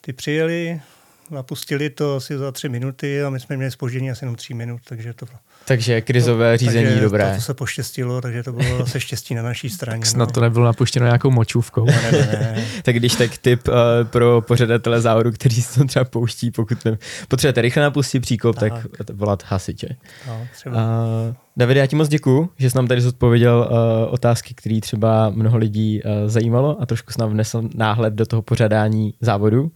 ty 0.00 0.12
přijeli, 0.12 0.80
napustili 1.32 1.90
to 1.90 2.16
asi 2.16 2.38
za 2.38 2.52
tři 2.52 2.68
minuty 2.68 3.22
a 3.22 3.30
my 3.30 3.40
jsme 3.40 3.56
měli 3.56 3.70
spoždění 3.70 4.10
asi 4.10 4.24
jenom 4.24 4.36
tři 4.36 4.54
minut, 4.54 4.80
takže 4.88 5.14
to 5.14 5.26
takže 5.64 6.00
krizové 6.00 6.54
to, 6.54 6.58
řízení 6.58 6.86
takže 6.86 7.00
dobré. 7.00 7.34
To, 7.34 7.40
se 7.40 7.54
poštěstilo, 7.54 8.20
takže 8.20 8.42
to 8.42 8.52
bylo 8.52 8.78
zase 8.78 9.00
štěstí 9.00 9.34
na 9.34 9.42
naší 9.42 9.70
straně. 9.70 10.06
Snad 10.06 10.28
no. 10.28 10.32
to 10.32 10.40
nebylo 10.40 10.64
napuštěno 10.64 11.06
nějakou 11.06 11.30
močůvkou. 11.30 11.84
Ne, 11.84 12.12
ne, 12.12 12.18
ne. 12.18 12.64
tak 12.82 12.96
když 12.96 13.14
tak 13.14 13.38
tip 13.38 13.68
uh, 13.68 13.74
pro 14.04 14.40
pořadatele 14.40 15.00
závodu, 15.00 15.32
kteří 15.32 15.62
se 15.62 15.80
to 15.80 15.86
třeba 15.86 16.04
pouští, 16.04 16.50
pokud 16.50 16.84
ne, 16.84 16.98
potřebujete 17.28 17.62
rychle 17.62 17.82
napustit 17.82 18.20
příkop, 18.20 18.58
tak, 18.58 18.72
tak 18.96 19.16
volat 19.16 19.42
hasiče. 19.46 19.88
No, 20.26 20.46
třeba. 20.52 20.76
Uh, 20.76 21.34
David, 21.56 21.76
já 21.76 21.86
ti 21.86 21.96
moc 21.96 22.08
děkuju, 22.08 22.50
že 22.58 22.70
jsi 22.70 22.76
nám 22.76 22.86
tady 22.86 23.00
zodpověděl 23.00 23.68
uh, 23.70 24.14
otázky, 24.14 24.54
které 24.54 24.80
třeba 24.80 25.30
mnoho 25.30 25.58
lidí 25.58 26.02
uh, 26.02 26.10
zajímalo 26.26 26.82
a 26.82 26.86
trošku 26.86 27.12
s 27.12 27.16
nám 27.16 27.30
vnesl 27.30 27.62
náhled 27.74 28.14
do 28.14 28.26
toho 28.26 28.42
pořádání 28.42 29.14
závodu. 29.20 29.70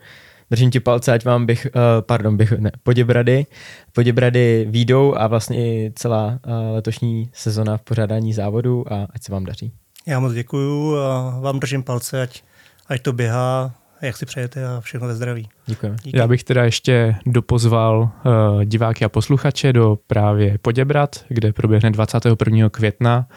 Držím 0.50 0.70
ti 0.70 0.80
palce, 0.80 1.12
ať 1.12 1.24
vám 1.24 1.46
bych, 1.46 1.66
uh, 1.66 1.80
pardon, 2.00 2.36
bych, 2.36 2.52
ne, 2.52 2.72
Poděbrady, 2.82 3.46
Poděbrady 3.92 4.66
výjdou 4.70 5.14
a 5.16 5.26
vlastně 5.26 5.56
i 5.56 5.92
celá 5.94 6.26
uh, 6.26 6.52
letošní 6.74 7.30
sezona 7.32 7.76
v 7.76 7.82
pořádání 7.82 8.32
závodu 8.32 8.92
a 8.92 9.06
ať 9.10 9.22
se 9.22 9.32
vám 9.32 9.44
daří. 9.44 9.72
Já 10.06 10.20
moc 10.20 10.32
děkuju 10.32 10.96
a 10.96 11.38
vám 11.40 11.60
držím 11.60 11.82
palce, 11.82 12.22
ať, 12.22 12.42
ať 12.88 13.02
to 13.02 13.12
běhá, 13.12 13.74
jak 14.02 14.16
si 14.16 14.26
přejete 14.26 14.66
a 14.66 14.80
všechno 14.80 15.08
ve 15.08 15.14
zdraví. 15.14 15.48
Děkujeme. 15.66 15.98
Díky. 16.02 16.18
Já 16.18 16.28
bych 16.28 16.44
teda 16.44 16.64
ještě 16.64 17.16
dopozval 17.26 17.98
uh, 18.00 18.64
diváky 18.64 19.04
a 19.04 19.08
posluchače 19.08 19.72
do 19.72 19.98
právě 20.06 20.58
Poděbrat, 20.58 21.24
kde 21.28 21.52
proběhne 21.52 21.90
21. 21.90 22.68
května 22.68 23.28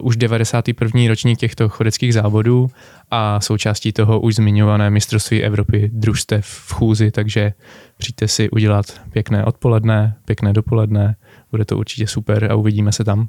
uh, 0.00 0.06
už 0.06 0.16
91. 0.16 1.00
ročník 1.08 1.38
těchto 1.38 1.68
chodeckých 1.68 2.14
závodů 2.14 2.70
a 3.10 3.40
součástí 3.40 3.92
toho 3.92 4.20
už 4.20 4.34
zmiňované 4.34 4.90
mistrovství 4.90 5.42
Evropy 5.42 5.90
družstev 5.92 6.46
v 6.46 6.72
chůzi, 6.72 7.10
takže 7.10 7.52
přijďte 7.96 8.28
si 8.28 8.50
udělat 8.50 8.86
pěkné 9.12 9.44
odpoledne, 9.44 10.16
pěkné 10.24 10.52
dopoledne, 10.52 11.16
bude 11.50 11.64
to 11.64 11.78
určitě 11.78 12.06
super 12.06 12.52
a 12.52 12.54
uvidíme 12.54 12.92
se 12.92 13.04
tam. 13.04 13.28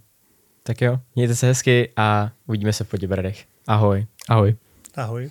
Tak 0.63 0.81
jo, 0.81 0.99
mějte 1.15 1.35
se 1.35 1.47
hezky 1.47 1.89
a 1.97 2.31
uvidíme 2.47 2.73
se 2.73 2.83
v 2.83 2.87
Poděbradech. 2.87 3.45
Ahoj. 3.67 4.05
Ahoj. 4.29 4.55
Ahoj. 4.95 5.29